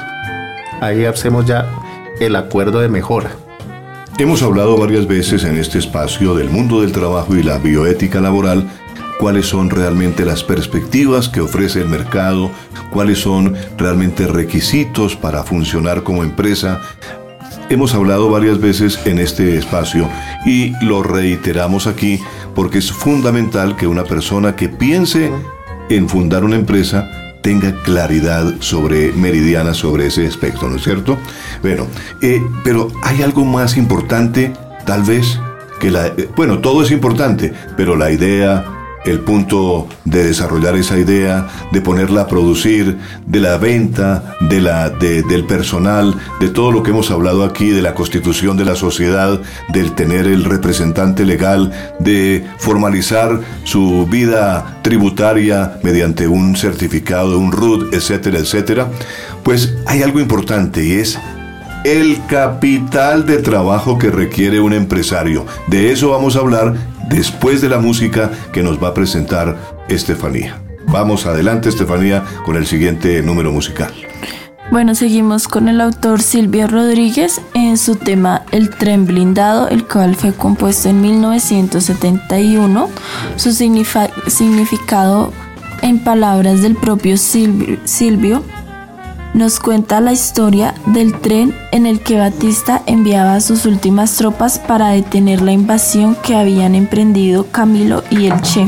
ahí 0.81 1.05
hacemos 1.05 1.45
ya 1.45 1.69
el 2.19 2.35
acuerdo 2.35 2.81
de 2.81 2.89
mejora. 2.89 3.31
Hemos 4.17 4.43
hablado 4.43 4.77
varias 4.77 5.07
veces 5.07 5.45
en 5.45 5.57
este 5.57 5.79
espacio 5.79 6.35
del 6.35 6.49
mundo 6.49 6.81
del 6.81 6.91
trabajo 6.91 7.37
y 7.37 7.43
la 7.43 7.57
bioética 7.57 8.19
laboral, 8.19 8.69
cuáles 9.19 9.45
son 9.45 9.69
realmente 9.69 10.25
las 10.25 10.43
perspectivas 10.43 11.29
que 11.29 11.39
ofrece 11.39 11.79
el 11.79 11.87
mercado, 11.87 12.51
cuáles 12.91 13.19
son 13.19 13.55
realmente 13.77 14.27
requisitos 14.27 15.15
para 15.15 15.43
funcionar 15.43 16.03
como 16.03 16.23
empresa. 16.23 16.81
Hemos 17.69 17.93
hablado 17.93 18.29
varias 18.29 18.59
veces 18.59 18.99
en 19.05 19.19
este 19.19 19.57
espacio 19.57 20.09
y 20.45 20.73
lo 20.83 21.03
reiteramos 21.03 21.87
aquí 21.87 22.19
porque 22.55 22.79
es 22.79 22.91
fundamental 22.91 23.75
que 23.75 23.87
una 23.87 24.03
persona 24.03 24.55
que 24.55 24.69
piense 24.69 25.31
en 25.89 26.09
fundar 26.09 26.43
una 26.43 26.55
empresa 26.55 27.09
tenga 27.41 27.73
claridad 27.83 28.55
sobre 28.59 29.11
meridiana 29.13 29.73
sobre 29.73 30.07
ese 30.07 30.27
aspecto, 30.27 30.69
¿no 30.69 30.75
es 30.75 30.83
cierto? 30.83 31.17
Bueno, 31.61 31.87
eh, 32.21 32.41
pero 32.63 32.89
hay 33.03 33.21
algo 33.21 33.45
más 33.45 33.77
importante, 33.77 34.53
tal 34.85 35.03
vez, 35.03 35.39
que 35.79 35.89
la... 35.91 36.07
Eh, 36.07 36.29
bueno, 36.35 36.59
todo 36.59 36.83
es 36.83 36.91
importante, 36.91 37.53
pero 37.77 37.95
la 37.95 38.11
idea, 38.11 38.65
el 39.05 39.19
punto 39.21 39.87
de 40.05 40.23
desarrollar 40.23 40.75
esa 40.75 40.97
idea, 40.97 41.47
de 41.71 41.81
ponerla 41.81 42.21
a 42.21 42.27
producir, 42.27 42.97
de 43.25 43.39
la 43.39 43.57
venta, 43.57 44.35
de 44.41 44.61
la, 44.61 44.89
del 44.89 45.45
personal, 45.45 46.15
de 46.39 46.49
todo 46.49 46.71
lo 46.71 46.83
que 46.83 46.91
hemos 46.91 47.11
hablado 47.11 47.43
aquí, 47.43 47.69
de 47.69 47.81
la 47.81 47.95
constitución 47.95 48.57
de 48.57 48.65
la 48.65 48.75
sociedad, 48.75 49.39
del 49.69 49.93
tener 49.93 50.27
el 50.27 50.43
representante 50.43 51.25
legal, 51.25 51.71
de 51.99 52.45
formalizar 52.57 53.39
su 53.63 54.07
vida 54.07 54.79
tributaria 54.81 55.79
mediante 55.83 56.27
un 56.27 56.55
certificado, 56.55 57.39
un 57.39 57.51
RUT, 57.51 57.93
etcétera, 57.93 58.39
etcétera, 58.39 58.87
pues 59.43 59.75
hay 59.85 60.03
algo 60.03 60.19
importante 60.19 60.83
y 60.83 60.93
es 60.93 61.19
el 61.85 62.19
capital 62.27 63.25
de 63.25 63.37
trabajo 63.37 63.97
que 63.97 64.09
requiere 64.09 64.59
un 64.59 64.73
empresario. 64.73 65.45
De 65.67 65.91
eso 65.91 66.11
vamos 66.11 66.35
a 66.35 66.39
hablar 66.39 66.75
después 67.09 67.61
de 67.61 67.69
la 67.69 67.79
música 67.79 68.31
que 68.53 68.63
nos 68.63 68.81
va 68.81 68.89
a 68.89 68.93
presentar 68.93 69.57
Estefanía. 69.89 70.61
Vamos 70.87 71.25
adelante, 71.25 71.69
Estefanía, 71.69 72.23
con 72.45 72.55
el 72.55 72.65
siguiente 72.65 73.21
número 73.21 73.51
musical. 73.51 73.93
Bueno, 74.71 74.93
seguimos 74.93 75.47
con 75.47 75.67
el 75.67 75.81
autor 75.81 76.21
Silvio 76.21 76.67
Rodríguez 76.67 77.41
en 77.55 77.75
su 77.77 77.95
tema 77.95 78.43
El 78.51 78.69
tren 78.69 79.07
blindado, 79.07 79.67
el 79.67 79.83
cual 79.87 80.15
fue 80.15 80.31
compuesto 80.31 80.89
en 80.89 81.01
1971. 81.01 82.89
Su 83.35 83.51
significado 83.51 85.33
en 85.81 86.03
palabras 86.03 86.61
del 86.61 86.75
propio 86.75 87.17
Silvio 87.17 88.43
nos 89.33 89.59
cuenta 89.59 90.01
la 90.01 90.11
historia 90.11 90.73
del 90.87 91.19
tren 91.19 91.53
en 91.71 91.85
el 91.85 92.01
que 92.01 92.17
Batista 92.17 92.81
enviaba 92.85 93.35
a 93.35 93.41
sus 93.41 93.65
últimas 93.65 94.15
tropas 94.15 94.59
para 94.59 94.89
detener 94.89 95.41
la 95.41 95.51
invasión 95.51 96.15
que 96.15 96.35
habían 96.35 96.75
emprendido 96.75 97.47
Camilo 97.51 98.03
y 98.09 98.27
el 98.27 98.41
Che 98.41 98.67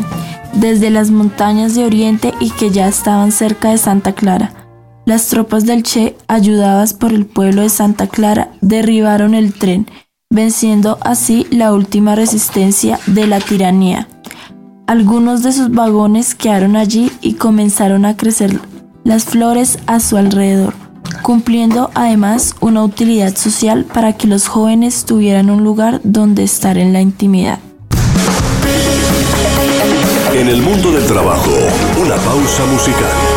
desde 0.53 0.89
las 0.89 1.11
montañas 1.11 1.75
de 1.75 1.85
Oriente 1.85 2.33
y 2.39 2.49
que 2.51 2.69
ya 2.69 2.87
estaban 2.87 3.31
cerca 3.31 3.69
de 3.69 3.77
Santa 3.77 4.13
Clara. 4.13 4.53
Las 5.05 5.27
tropas 5.27 5.65
del 5.65 5.83
Che, 5.83 6.15
ayudadas 6.27 6.93
por 6.93 7.11
el 7.11 7.25
pueblo 7.25 7.63
de 7.63 7.69
Santa 7.69 8.07
Clara, 8.07 8.51
derribaron 8.61 9.33
el 9.33 9.53
tren, 9.53 9.87
venciendo 10.29 10.97
así 11.01 11.47
la 11.49 11.73
última 11.73 12.15
resistencia 12.15 12.99
de 13.07 13.27
la 13.27 13.39
tiranía. 13.39 14.07
Algunos 14.87 15.41
de 15.41 15.53
sus 15.53 15.71
vagones 15.71 16.35
quedaron 16.35 16.75
allí 16.75 17.11
y 17.21 17.33
comenzaron 17.33 18.05
a 18.05 18.17
crecer 18.17 18.59
las 19.03 19.25
flores 19.25 19.79
a 19.87 19.99
su 19.99 20.17
alrededor, 20.17 20.73
cumpliendo 21.23 21.89
además 21.93 22.55
una 22.59 22.83
utilidad 22.83 23.35
social 23.35 23.85
para 23.85 24.13
que 24.13 24.27
los 24.27 24.47
jóvenes 24.47 25.05
tuvieran 25.05 25.49
un 25.49 25.63
lugar 25.63 26.01
donde 26.03 26.43
estar 26.43 26.77
en 26.77 26.93
la 26.93 27.01
intimidad. 27.01 27.59
En 30.33 30.47
el 30.47 30.61
mundo 30.61 30.91
del 30.91 31.05
trabajo, 31.05 31.51
una 32.01 32.15
pausa 32.15 32.65
musical. 32.71 33.30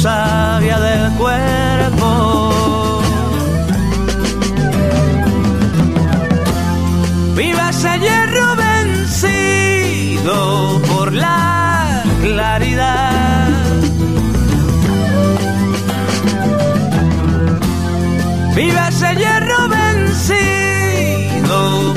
savia 0.00 0.78
del 0.80 1.12
cuerpo. 1.12 3.02
Vivas 7.36 7.84
ayer 7.84 8.30
vencido 8.56 10.34
por 10.88 11.12
la 11.12 12.02
claridad. 12.22 13.50
Vivas 18.54 19.00
hierro 19.18 19.68
vencido 19.68 20.74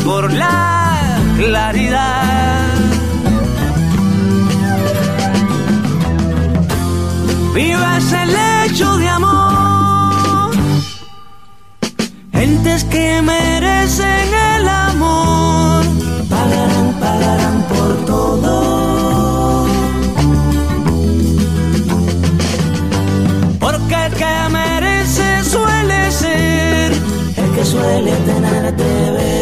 por 0.04 0.34
la 0.34 1.20
claridad. 1.38 2.33
vivas 7.54 8.12
el 8.12 8.36
hecho 8.66 8.98
de 8.98 9.10
amor. 9.10 10.52
Gentes 12.32 12.84
que 12.86 13.22
merecen 13.22 14.34
el 14.56 14.68
amor 14.68 15.86
pagarán, 16.30 16.94
pagarán 17.00 17.64
por 17.70 18.06
todo. 18.06 19.68
Porque 23.60 24.06
el 24.06 24.14
que 24.14 24.50
merece 24.50 25.44
suele 25.44 26.12
ser 26.12 26.92
el 27.38 27.52
que 27.56 27.66
suele 27.66 28.12
tener 28.12 28.76
TV. 28.76 29.33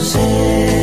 closing. 0.00 0.79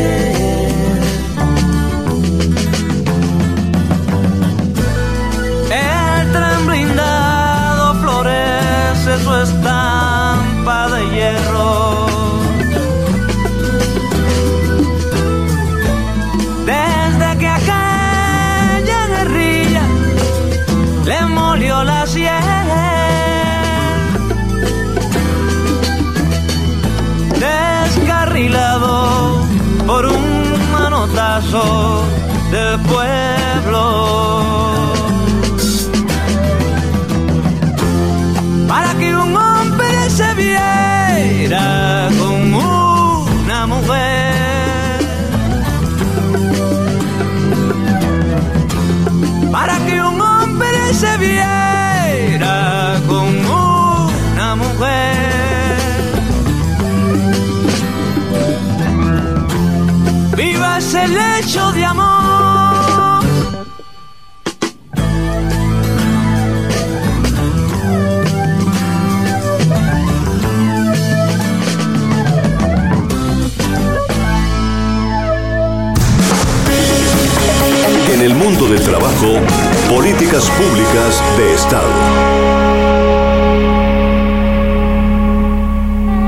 Vivas 61.05 61.09
el 61.09 61.17
hecho 61.43 61.71
de 61.71 61.85
amor. 61.85 63.23
En 78.13 78.21
el 78.21 78.33
mundo 78.33 78.67
del 78.67 78.81
trabajo, 78.81 79.39
políticas 79.89 80.49
públicas 80.49 81.21
de 81.37 81.53
Estado. 81.53 82.57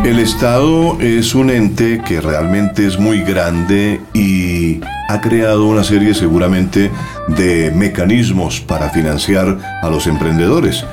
El 0.10 0.18
Estado 0.18 1.00
es 1.00 1.36
un 1.36 1.50
ente 1.52 2.02
que 2.04 2.20
realmente 2.20 2.88
es 2.88 2.98
muy 2.98 3.22
grande 3.22 4.02
y 4.14 4.59
ha 5.08 5.22
creado 5.22 5.66
una 5.68 5.84
serie 5.84 6.14
seguramente 6.14 6.92
de 7.28 7.72
mecanismos 7.72 8.60
para 8.62 8.90
financiar 8.90 9.58
a 9.82 9.90
los 9.90 10.08
emprendedores. 10.08 10.86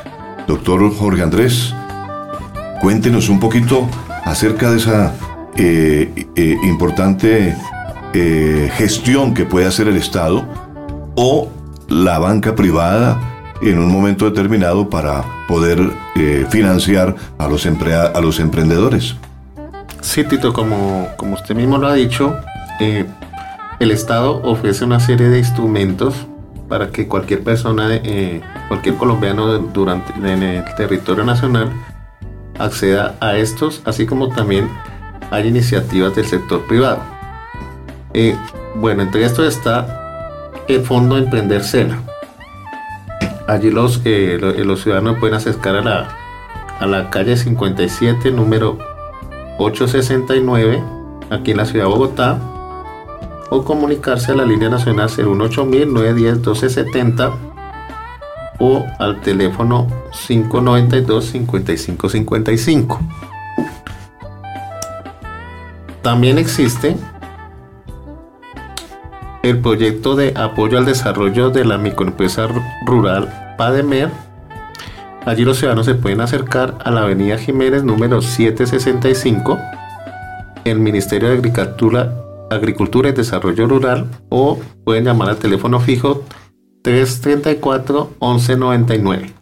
Doctor 0.47 0.95
Jorge 0.95 1.23
Andrés, 1.23 1.75
cuéntenos 2.81 3.29
un 3.29 3.41
poquito 3.41 3.89
acerca 4.25 4.71
de 4.71 4.77
esa 4.79 5.13
eh, 5.57 6.27
eh, 6.35 6.57
importante 6.65 7.57
eh, 8.13 8.71
gestión 8.77 9.35
que 9.35 9.45
puede 9.45 9.67
hacer 9.67 9.89
el 9.89 9.97
Estado 9.97 10.47
o 11.15 11.49
la 11.89 12.19
banca 12.19 12.55
privada 12.55 13.19
en 13.63 13.79
un 13.79 13.91
momento 13.91 14.27
determinado 14.27 14.91
para 14.91 15.25
poder 15.49 15.79
financiar 16.51 17.15
a 17.39 17.49
los, 17.49 17.67
a 17.67 18.21
los 18.21 18.39
emprendedores. 18.39 19.17
Sí, 20.03 20.25
Tito, 20.25 20.53
como, 20.53 21.09
como 21.17 21.35
usted 21.35 21.55
mismo 21.55 21.79
lo 21.79 21.89
ha 21.89 21.95
dicho, 21.95 22.37
el 23.81 23.91
Estado 23.91 24.41
ofrece 24.43 24.85
una 24.85 25.01
serie 25.01 25.29
de 25.29 25.39
instrumentos 25.39 26.15
para 26.69 26.91
que 26.91 27.07
cualquier 27.07 27.43
persona, 27.45 27.89
eh, 27.93 28.41
cualquier 28.69 28.97
colombiano 28.97 29.47
durante, 29.59 30.13
en 30.15 30.43
el 30.43 30.65
territorio 30.77 31.25
nacional 31.25 31.71
acceda 32.59 33.15
a 33.21 33.37
estos, 33.37 33.83
así 33.85 34.07
como 34.07 34.29
también 34.31 34.69
hay 35.31 35.47
iniciativas 35.49 36.15
del 36.17 36.25
sector 36.27 36.67
privado. 36.67 36.99
Eh, 38.15 38.37
bueno, 38.77 39.03
entre 39.03 39.25
estos 39.25 39.47
está 39.47 40.53
el 40.69 40.81
Fondo 40.81 41.17
Emprender 41.19 41.63
Sena. 41.63 42.01
Allí 43.47 43.71
los, 43.71 44.01
eh, 44.05 44.39
lo- 44.41 44.53
los 44.65 44.83
ciudadanos 44.83 45.19
pueden 45.19 45.37
acercar 45.37 45.77
a 45.77 45.83
la, 45.83 46.09
a 46.81 46.87
la 46.87 47.11
calle 47.11 47.37
57, 47.37 48.33
número 48.33 48.79
869, 49.59 50.83
aquí 51.31 51.53
en 51.53 51.57
la 51.59 51.65
ciudad 51.67 51.85
de 51.87 51.91
Bogotá, 51.91 52.39
o 53.51 53.65
comunicarse 53.65 54.33
a 54.33 54.35
la 54.35 54.45
línea 54.45 54.69
nacional 54.69 55.09
018-910-1270 55.09 57.33
o 58.59 58.85
al 58.99 59.21
teléfono 59.21 59.87
592-5555. 60.29 62.99
También 66.03 66.39
existe 66.39 66.97
el 69.43 69.61
proyecto 69.61 70.17
de 70.17 70.33
apoyo 70.37 70.79
al 70.79 70.87
desarrollo 70.87 71.51
de 71.51 71.65
la 71.65 71.79
microempresa 71.79 72.49
rural 72.85 73.55
PADEMER. 73.59 74.11
Allí 75.25 75.45
los 75.45 75.59
ciudadanos 75.59 75.87
se 75.87 75.95
pueden 75.95 76.21
acercar 76.21 76.79
a 76.85 76.91
la 76.91 77.03
avenida 77.03 77.39
Jiménez 77.39 77.83
número 77.83 78.21
765, 78.23 79.59
el 80.65 80.79
Ministerio 80.79 81.29
de 81.29 81.35
Agricultura, 81.35 82.13
Agricultura 82.51 83.09
y 83.09 83.13
Desarrollo 83.13 83.67
Rural 83.67 84.11
o 84.29 84.61
pueden 84.85 85.05
llamar 85.05 85.31
al 85.31 85.39
teléfono 85.39 85.81
fijo 85.81 86.25
334-1199. 86.85 89.33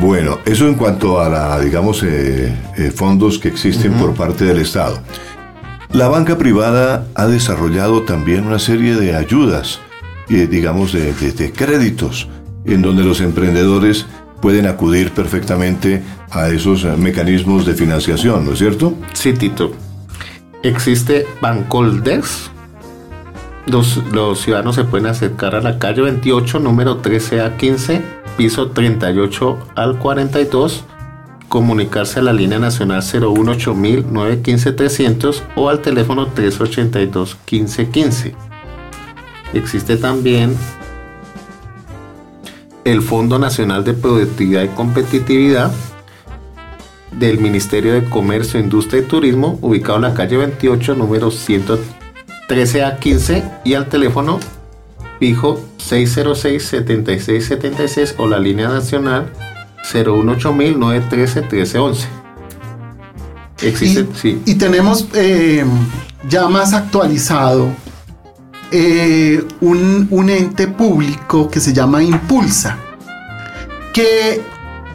Bueno, 0.00 0.38
eso 0.46 0.66
en 0.68 0.74
cuanto 0.74 1.20
a 1.20 1.28
la, 1.28 1.58
digamos, 1.60 2.02
eh, 2.02 2.54
eh, 2.76 2.90
fondos 2.90 3.38
que 3.38 3.48
existen 3.48 3.92
por 3.94 4.14
parte 4.14 4.44
del 4.44 4.58
Estado. 4.58 5.00
La 5.92 6.08
banca 6.08 6.38
privada 6.38 7.06
ha 7.16 7.26
desarrollado 7.26 8.02
también 8.04 8.46
una 8.46 8.60
serie 8.60 8.94
de 8.94 9.16
ayudas, 9.16 9.80
eh, 10.28 10.46
digamos, 10.46 10.92
de, 10.92 11.12
de- 11.14 11.32
de 11.32 11.52
créditos, 11.52 12.28
en 12.64 12.82
donde 12.82 13.02
los 13.02 13.20
emprendedores 13.20 14.06
pueden 14.40 14.66
acudir 14.66 15.12
perfectamente 15.12 16.02
a 16.30 16.48
esos 16.48 16.84
mecanismos 16.98 17.66
de 17.66 17.74
financiación, 17.74 18.44
¿no 18.44 18.52
es 18.52 18.58
cierto? 18.58 18.94
Sí, 19.12 19.32
Tito. 19.32 19.72
Existe 20.62 21.26
Bancoldex. 21.40 22.50
Los, 23.66 24.00
ciudadanos 24.40 24.74
se 24.74 24.84
pueden 24.84 25.06
acercar 25.06 25.54
a 25.54 25.60
la 25.60 25.78
calle 25.78 26.02
28, 26.02 26.58
número 26.58 26.98
13 26.98 27.40
a 27.40 27.56
15, 27.56 28.02
piso 28.36 28.70
38 28.70 29.58
al 29.76 29.98
42, 29.98 30.84
comunicarse 31.48 32.18
a 32.18 32.22
la 32.22 32.32
línea 32.32 32.58
nacional 32.58 33.02
018000 33.02 34.12
915 34.12 34.72
300 34.72 35.42
o 35.56 35.68
al 35.68 35.80
teléfono 35.80 36.26
382 36.26 37.36
1515. 37.50 38.34
Existe 39.54 39.96
también 39.96 40.56
el 42.84 43.02
Fondo 43.02 43.38
Nacional 43.38 43.84
de 43.84 43.92
Productividad 43.94 44.62
y 44.62 44.68
Competitividad 44.68 45.72
del 47.12 47.38
Ministerio 47.38 47.94
de 47.94 48.04
Comercio, 48.04 48.60
Industria 48.60 49.00
y 49.02 49.04
Turismo, 49.04 49.58
ubicado 49.62 49.96
en 49.96 50.02
la 50.02 50.12
calle 50.14 50.36
28, 50.36 50.94
número 50.94 51.30
113 51.30 52.84
a 52.84 52.98
15 52.98 53.42
y 53.64 53.72
al 53.74 53.88
teléfono 53.88 54.38
fijo 55.18 55.60
606-7676 55.78 58.14
o 58.18 58.26
la 58.26 58.38
línea 58.38 58.68
nacional 58.68 59.32
018000 59.92 60.78
913 60.78 61.40
1311. 61.42 62.08
Existe, 63.62 64.00
y, 64.00 64.08
sí. 64.16 64.42
y 64.46 64.54
tenemos 64.54 65.06
eh, 65.12 65.66
ya 66.28 66.48
más 66.48 66.72
actualizado 66.72 67.68
eh, 68.72 69.44
un, 69.60 70.06
un 70.10 70.30
ente 70.30 70.68
público 70.68 71.48
que 71.48 71.60
se 71.60 71.72
llama 71.72 72.02
Impulsa, 72.02 72.78
que 73.92 74.42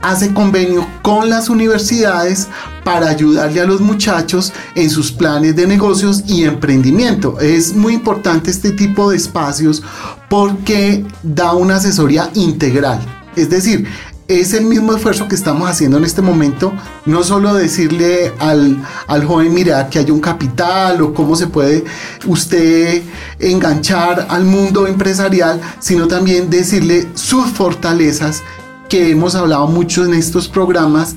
hace 0.01 0.33
convenio 0.33 0.87
con 1.01 1.29
las 1.29 1.49
universidades 1.49 2.47
para 2.83 3.09
ayudarle 3.09 3.61
a 3.61 3.65
los 3.65 3.81
muchachos 3.81 4.53
en 4.75 4.89
sus 4.89 5.11
planes 5.11 5.55
de 5.55 5.65
negocios 5.65 6.23
y 6.27 6.43
emprendimiento. 6.43 7.39
Es 7.39 7.75
muy 7.75 7.95
importante 7.95 8.51
este 8.51 8.71
tipo 8.71 9.09
de 9.09 9.17
espacios 9.17 9.81
porque 10.29 11.03
da 11.23 11.53
una 11.53 11.77
asesoría 11.77 12.29
integral. 12.35 12.99
Es 13.35 13.49
decir, 13.49 13.87
es 14.27 14.53
el 14.53 14.65
mismo 14.65 14.93
esfuerzo 14.95 15.27
que 15.27 15.35
estamos 15.35 15.69
haciendo 15.69 15.97
en 15.97 16.03
este 16.03 16.21
momento, 16.21 16.73
no 17.05 17.23
solo 17.23 17.53
decirle 17.53 18.33
al, 18.39 18.83
al 19.07 19.25
joven, 19.25 19.53
mira, 19.53 19.89
que 19.89 19.99
hay 19.99 20.09
un 20.09 20.19
capital 20.19 21.01
o 21.01 21.13
cómo 21.13 21.35
se 21.35 21.47
puede 21.47 21.83
usted 22.25 23.03
enganchar 23.39 24.27
al 24.29 24.43
mundo 24.45 24.87
empresarial, 24.87 25.61
sino 25.79 26.07
también 26.07 26.49
decirle 26.49 27.07
sus 27.13 27.47
fortalezas 27.51 28.41
que 28.89 29.11
hemos 29.11 29.35
hablado 29.35 29.67
mucho 29.67 30.05
en 30.05 30.13
estos 30.13 30.47
programas 30.47 31.15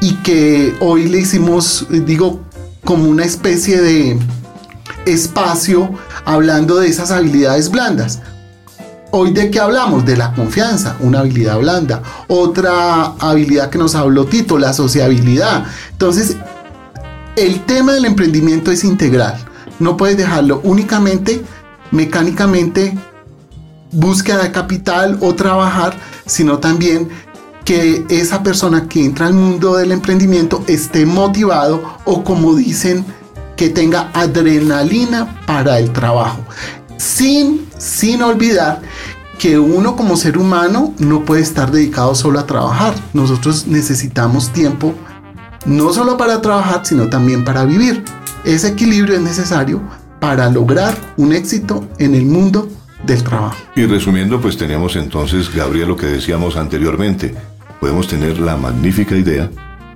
y 0.00 0.14
que 0.16 0.74
hoy 0.80 1.08
le 1.08 1.20
hicimos, 1.20 1.86
digo, 1.90 2.40
como 2.84 3.08
una 3.08 3.24
especie 3.24 3.80
de 3.80 4.18
espacio 5.06 5.90
hablando 6.24 6.76
de 6.76 6.88
esas 6.88 7.10
habilidades 7.10 7.70
blandas. 7.70 8.20
Hoy 9.12 9.32
de 9.32 9.50
qué 9.50 9.60
hablamos? 9.60 10.04
De 10.04 10.16
la 10.16 10.32
confianza, 10.32 10.96
una 11.00 11.20
habilidad 11.20 11.58
blanda. 11.58 12.02
Otra 12.28 13.14
habilidad 13.18 13.70
que 13.70 13.78
nos 13.78 13.94
habló 13.94 14.26
Tito, 14.26 14.58
la 14.58 14.72
sociabilidad. 14.72 15.64
Entonces, 15.92 16.36
el 17.36 17.64
tema 17.64 17.92
del 17.92 18.04
emprendimiento 18.04 18.70
es 18.70 18.84
integral. 18.84 19.36
No 19.78 19.96
puedes 19.96 20.16
dejarlo 20.16 20.60
únicamente, 20.64 21.44
mecánicamente, 21.90 22.96
búsqueda 23.92 24.42
de 24.42 24.52
capital 24.52 25.18
o 25.20 25.34
trabajar, 25.34 25.96
sino 26.26 26.58
también 26.58 27.08
que 27.64 28.04
esa 28.08 28.42
persona 28.42 28.88
que 28.88 29.04
entra 29.04 29.26
al 29.26 29.34
mundo 29.34 29.76
del 29.76 29.92
emprendimiento 29.92 30.62
esté 30.66 31.04
motivado 31.04 31.82
o 32.04 32.22
como 32.22 32.54
dicen, 32.54 33.04
que 33.56 33.70
tenga 33.70 34.10
adrenalina 34.12 35.40
para 35.46 35.78
el 35.78 35.92
trabajo. 35.92 36.38
Sin, 36.96 37.65
sin 37.78 38.22
olvidar 38.22 38.82
que 39.38 39.58
uno 39.58 39.96
como 39.96 40.16
ser 40.16 40.38
humano 40.38 40.94
no 40.98 41.24
puede 41.24 41.42
estar 41.42 41.70
dedicado 41.70 42.14
solo 42.14 42.38
a 42.38 42.46
trabajar. 42.46 42.94
Nosotros 43.12 43.66
necesitamos 43.66 44.50
tiempo 44.50 44.94
no 45.66 45.92
solo 45.92 46.16
para 46.16 46.40
trabajar, 46.40 46.86
sino 46.86 47.08
también 47.08 47.44
para 47.44 47.64
vivir. 47.64 48.04
Ese 48.44 48.68
equilibrio 48.68 49.16
es 49.16 49.20
necesario 49.20 49.82
para 50.20 50.48
lograr 50.48 50.96
un 51.16 51.32
éxito 51.32 51.86
en 51.98 52.14
el 52.14 52.24
mundo 52.24 52.68
del 53.04 53.22
trabajo. 53.22 53.56
Y 53.74 53.84
resumiendo, 53.86 54.40
pues 54.40 54.56
tenemos 54.56 54.96
entonces, 54.96 55.52
Gabriel, 55.52 55.88
lo 55.88 55.96
que 55.96 56.06
decíamos 56.06 56.56
anteriormente. 56.56 57.34
Podemos 57.80 58.08
tener 58.08 58.38
la 58.38 58.56
magnífica 58.56 59.16
idea, 59.16 59.50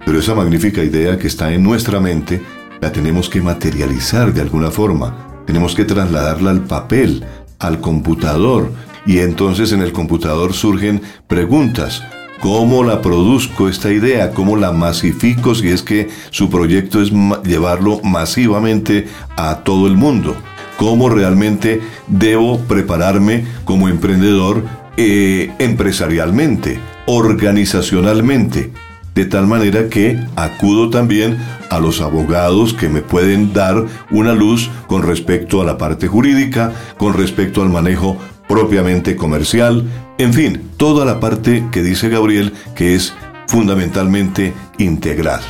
pero 0.04 0.18
esa 0.18 0.34
magnífica 0.34 0.82
idea 0.82 1.18
que 1.18 1.28
está 1.28 1.52
en 1.52 1.62
nuestra 1.62 2.00
mente, 2.00 2.42
la 2.80 2.92
tenemos 2.92 3.28
que 3.28 3.40
materializar 3.40 4.34
de 4.34 4.40
alguna 4.40 4.70
forma. 4.70 5.44
Tenemos 5.46 5.74
que 5.74 5.84
trasladarla 5.84 6.50
al 6.50 6.64
papel, 6.64 7.24
al 7.60 7.80
computador. 7.80 8.72
Y 9.06 9.18
entonces 9.18 9.72
en 9.72 9.82
el 9.82 9.92
computador 9.92 10.52
surgen 10.52 11.00
preguntas. 11.26 12.02
¿Cómo 12.40 12.82
la 12.84 13.02
produzco 13.02 13.68
esta 13.68 13.92
idea? 13.92 14.32
¿Cómo 14.32 14.56
la 14.56 14.72
masifico 14.72 15.54
si 15.54 15.68
es 15.68 15.82
que 15.82 16.08
su 16.30 16.48
proyecto 16.48 17.02
es 17.02 17.12
llevarlo 17.44 18.00
masivamente 18.02 19.06
a 19.36 19.56
todo 19.56 19.86
el 19.86 19.96
mundo? 19.96 20.34
¿Cómo 20.78 21.10
realmente 21.10 21.82
debo 22.08 22.58
prepararme 22.60 23.44
como 23.66 23.88
emprendedor 23.88 24.64
eh, 24.96 25.52
empresarialmente, 25.58 26.80
organizacionalmente? 27.04 28.72
De 29.14 29.26
tal 29.26 29.46
manera 29.46 29.90
que 29.90 30.18
acudo 30.36 30.88
también 30.88 31.36
a 31.70 31.78
los 31.78 32.00
abogados 32.00 32.74
que 32.74 32.88
me 32.88 33.00
pueden 33.00 33.52
dar 33.52 33.86
una 34.10 34.34
luz 34.34 34.68
con 34.86 35.02
respecto 35.02 35.62
a 35.62 35.64
la 35.64 35.78
parte 35.78 36.08
jurídica, 36.08 36.72
con 36.98 37.14
respecto 37.14 37.62
al 37.62 37.70
manejo 37.70 38.18
propiamente 38.48 39.16
comercial, 39.16 39.84
en 40.18 40.34
fin, 40.34 40.70
toda 40.76 41.04
la 41.04 41.20
parte 41.20 41.64
que 41.70 41.82
dice 41.82 42.08
Gabriel 42.08 42.52
que 42.74 42.94
es 42.94 43.14
fundamentalmente 43.46 44.52
integral. 44.78 45.40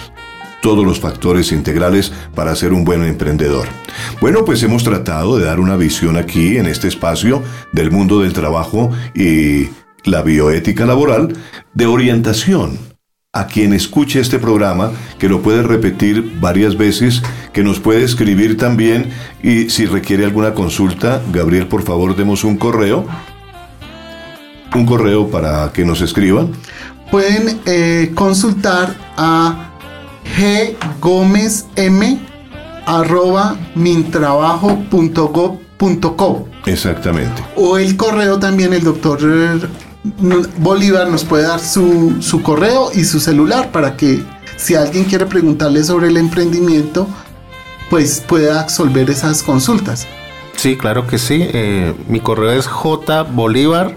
Todos 0.63 0.85
los 0.85 1.01
factores 1.01 1.53
integrales 1.53 2.13
para 2.35 2.55
ser 2.55 2.75
un 2.75 2.85
buen 2.85 3.03
emprendedor. 3.03 3.67
Bueno, 4.21 4.45
pues 4.45 4.63
hemos 4.63 4.85
tratado 4.85 5.39
de 5.39 5.47
dar 5.47 5.59
una 5.59 5.77
visión 5.77 6.19
aquí 6.19 6.59
en 6.59 6.67
este 6.67 6.89
espacio 6.89 7.43
del 7.73 7.91
mundo 7.91 8.21
del 8.21 8.35
trabajo 8.35 8.91
y 9.15 9.71
la 10.05 10.21
bioética 10.21 10.85
laboral 10.85 11.35
de 11.73 11.87
orientación 11.87 12.90
a 13.33 13.47
quien 13.47 13.73
escuche 13.73 14.19
este 14.19 14.41
programa, 14.41 14.91
que 15.21 15.29
lo 15.29 15.41
puede 15.41 15.63
repetir 15.63 16.41
varias 16.41 16.77
veces, 16.77 17.23
que 17.53 17.63
nos 17.63 17.79
puede 17.79 18.03
escribir 18.03 18.57
también 18.57 19.11
y 19.41 19.71
si 19.71 19.87
requiere 19.87 20.25
alguna 20.25 20.53
consulta, 20.53 21.23
Gabriel, 21.33 21.69
por 21.69 21.85
favor, 21.85 22.17
demos 22.17 22.43
un 22.43 22.57
correo. 22.57 23.07
Un 24.75 24.85
correo 24.85 25.31
para 25.31 25.73
que 25.73 25.85
nos 25.85 26.01
escriban. 26.01 26.51
Pueden 27.13 27.61
eh, 27.67 28.11
consultar 28.17 28.97
a 29.17 29.75
gomezm 31.01 32.19
Exactamente. 36.67 37.45
O 37.55 37.79
el 37.79 37.97
correo 37.97 38.41
también, 38.41 38.73
el 38.73 38.83
doctor 38.83 39.21
Bolívar 40.59 41.09
nos 41.09 41.25
puede 41.25 41.45
dar 41.45 41.61
su, 41.61 42.17
su 42.21 42.43
correo 42.43 42.91
y 42.95 43.05
su 43.05 43.21
celular 43.21 43.71
para 43.71 43.97
que 43.97 44.23
si 44.57 44.75
alguien 44.75 45.05
quiere 45.05 45.27
preguntarle 45.27 45.85
sobre 45.85 46.09
el 46.09 46.17
emprendimiento, 46.17 47.07
pues 47.91 48.25
pueda 48.27 48.61
absolver 48.61 49.11
esas 49.11 49.43
consultas. 49.43 50.07
Sí, 50.57 50.77
claro 50.77 51.07
que 51.07 51.19
sí. 51.19 51.47
Eh, 51.53 51.95
mi 52.09 52.21
correo 52.21 52.53
es 52.53 52.67
jbolívar 52.67 53.95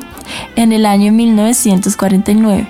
en 0.56 0.74
el 0.74 0.86
año 0.86 1.12
1949. 1.12 2.68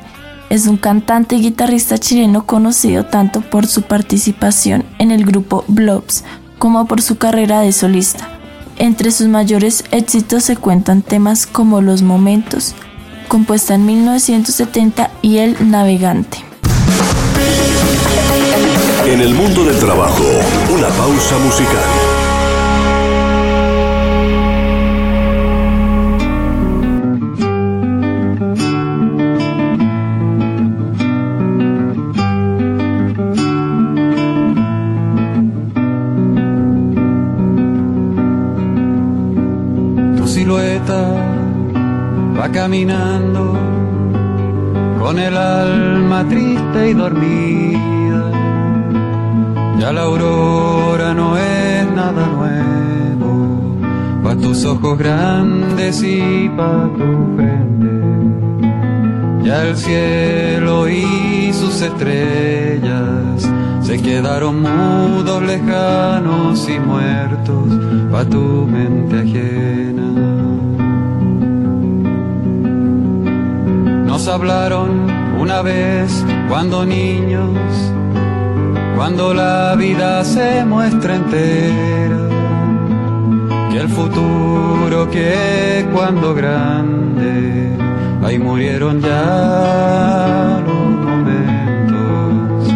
Es 0.50 0.68
un 0.68 0.78
cantante 0.78 1.36
y 1.36 1.41
guitarrista 1.41 1.98
chileno 1.98 2.46
conocido 2.46 3.06
tanto 3.06 3.41
por 3.41 3.66
su 3.66 3.84
participación 3.84 4.86
en 5.00 5.12
el 5.12 5.26
grupo 5.26 5.64
Blobs 5.68 6.24
como 6.60 6.86
por 6.86 7.02
su 7.02 7.18
carrera 7.18 7.62
de 7.62 7.72
solista. 7.72 8.30
Entre 8.78 9.12
sus 9.12 9.28
mayores 9.28 9.84
éxitos 9.91 10.44
se 10.44 10.56
cuentan 10.56 11.02
temas 11.02 11.46
como 11.46 11.82
Los 11.82 12.02
Momentos, 12.02 12.76
compuesta 13.28 13.76
en 13.76 13.86
1970, 13.86 15.11
y 15.21 15.38
El 15.38 15.71
Navegante. 15.71 16.43
En 19.05 19.21
el 19.21 19.34
mundo 19.34 19.65
del 19.65 19.78
trabajo, 19.80 20.24
una 20.69 20.88
pausa 20.89 21.38
musical. 21.39 22.03
Y 56.54 56.58
pa' 56.58 56.89
tu 56.97 57.36
frente. 57.36 57.91
Ya 59.43 59.64
el 59.64 59.76
cielo 59.76 60.88
y 60.88 61.51
sus 61.54 61.82
estrellas 61.82 63.49
se 63.82 64.01
quedaron 64.01 64.62
mudos, 64.62 65.41
lejanos 65.43 66.70
y 66.70 66.80
muertos 66.80 67.68
pa' 68.12 68.26
tu 68.26 68.68
mente 68.68 69.20
ajena. 69.20 70.10
Nos 74.06 74.28
hablaron 74.28 74.89
una 75.39 75.62
vez 75.62 76.26
cuando 76.47 76.86
niños, 76.86 77.49
cuando 78.95 79.34
la 79.34 79.76
vida 79.76 80.24
se 80.24 80.64
muestra 80.66 81.16
entera, 81.16 82.22
que 83.74 83.80
el 83.80 83.89
futuro 83.89 85.09
que 85.09 85.84
cuando 85.91 86.36
grande, 86.36 87.71
ahí 88.24 88.38
murieron 88.38 89.01
ya 89.01 90.61
los 90.63 90.89
momentos, 91.07 92.71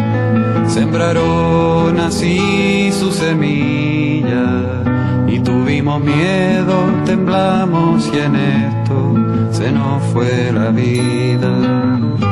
sembraron 0.66 2.00
así 2.00 2.90
su 2.90 3.12
semilla 3.12 4.82
y 5.28 5.38
tuvimos 5.38 6.00
miedo, 6.00 6.74
temblamos 7.04 8.10
y 8.12 8.18
en 8.18 8.34
esto 8.34 9.14
se 9.52 9.70
nos 9.70 10.02
fue 10.12 10.50
la 10.52 10.70
vida. 10.70 12.27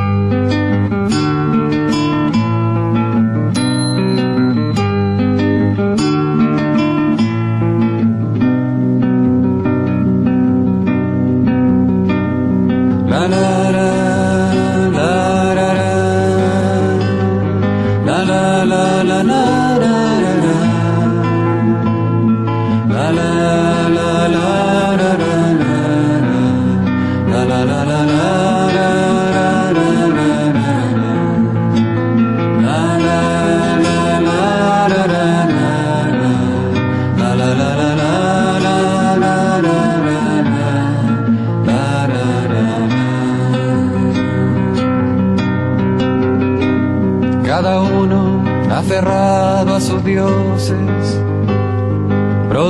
Manana. 13.28 13.55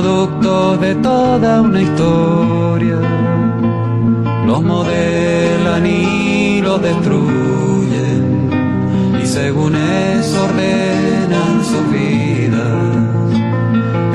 Productos 0.01 0.79
de 0.79 0.93
toda 0.95 1.61
una 1.61 1.81
historia, 1.81 2.99
los 4.45 4.61
modelan 4.61 5.85
y 5.87 6.61
los 6.61 6.79
destruyen, 6.79 8.51
y 9.19 9.25
según 9.25 9.75
eso 9.75 10.43
ordenan 10.45 11.65
su 11.71 11.79
vida. 11.91 12.67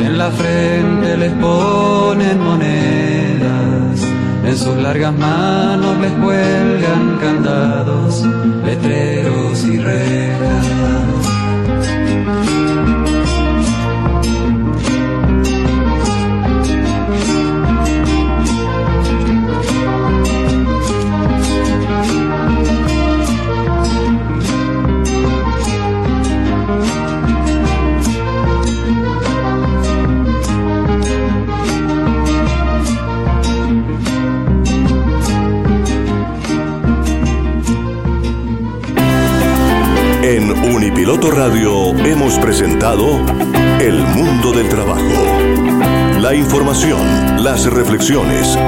En 0.06 0.18
la 0.18 0.30
frente 0.30 1.16
les 1.16 1.32
ponen 1.32 2.38
monedas, 2.44 4.06
en 4.44 4.56
sus 4.56 4.76
largas 4.76 5.18
manos 5.18 5.98
les 6.00 6.12
cuelgan 6.12 7.18
candados, 7.20 8.24
letreros 8.64 9.64
y 9.64 9.78
rejas. 9.78 10.71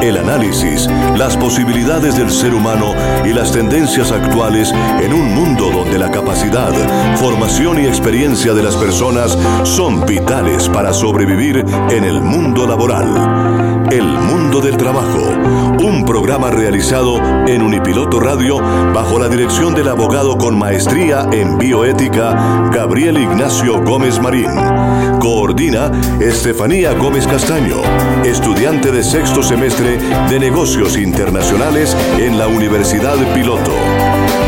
El 0.09 0.19
análisis, 0.19 0.87
las 1.17 1.35
posibilidades 1.37 2.17
del 2.17 2.31
ser 2.31 2.53
humano 2.53 2.95
y 3.25 3.33
las 3.33 3.53
tendencias 3.53 4.13
actuales 4.13 4.71
en 5.01 5.15
un 5.15 5.35
mundo 5.35 5.71
donde 5.71 5.99
la 5.99 6.11
capacidad, 6.11 6.73
formación 7.17 7.83
y 7.83 7.87
experiencia 7.87 8.53
de 8.53 8.63
las 8.63 8.77
personas 8.77 9.39
son 9.63 10.05
vitales 10.05 10.69
para 10.69 10.93
sobrevivir 10.93 11.65
en 11.91 12.05
el 12.05 12.21
mundo 12.21 12.67
laboral. 12.67 13.87
El 13.91 14.05
Del 14.61 14.77
Trabajo, 14.77 15.33
un 15.83 16.05
programa 16.05 16.49
realizado 16.49 17.19
en 17.47 17.61
Unipiloto 17.61 18.21
Radio 18.21 18.59
bajo 18.95 19.19
la 19.19 19.29
dirección 19.29 19.75
del 19.75 19.89
abogado 19.89 20.39
con 20.39 20.57
maestría 20.57 21.27
en 21.33 21.59
bioética 21.59 22.71
Gabriel 22.73 23.19
Ignacio 23.19 23.83
Gómez 23.83 24.21
Marín. 24.21 24.51
Coordina 25.19 25.91
Estefanía 26.21 26.93
Gómez 26.95 27.27
Castaño, 27.27 27.83
estudiante 28.25 28.93
de 28.93 29.03
sexto 29.03 29.43
semestre 29.43 29.99
de 30.29 30.39
negocios 30.39 30.97
internacionales 30.97 31.97
en 32.19 32.39
la 32.39 32.47
Universidad 32.47 33.17
Piloto. 33.35 33.73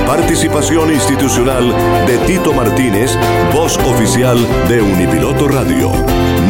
Participación 0.06 0.92
institucional 0.92 1.74
de 2.06 2.18
Tito 2.26 2.52
Martínez, 2.52 3.16
voz 3.52 3.76
oficial 3.78 4.38
de 4.68 4.80
Unipiloto 4.80 5.48
Radio. 5.48 5.92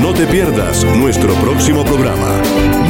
No 0.02 0.12
te 0.12 0.26
pierdas 0.26 0.84
nuestro 0.84 1.34
próximo 1.34 1.84
programa, 1.84 2.40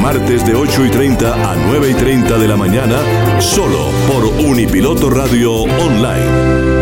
martes 0.01 0.45
de 0.45 0.55
8 0.55 0.87
y 0.87 0.91
30 0.91 1.53
a 1.53 1.55
9 1.55 1.91
y 1.91 1.95
30 1.95 2.39
de 2.39 2.49
la 2.49 2.57
mañana, 2.57 2.99
solo 3.41 3.91
por 4.09 4.25
Unipiloto 4.45 5.11
Radio 5.11 5.53
Online. 5.63 6.76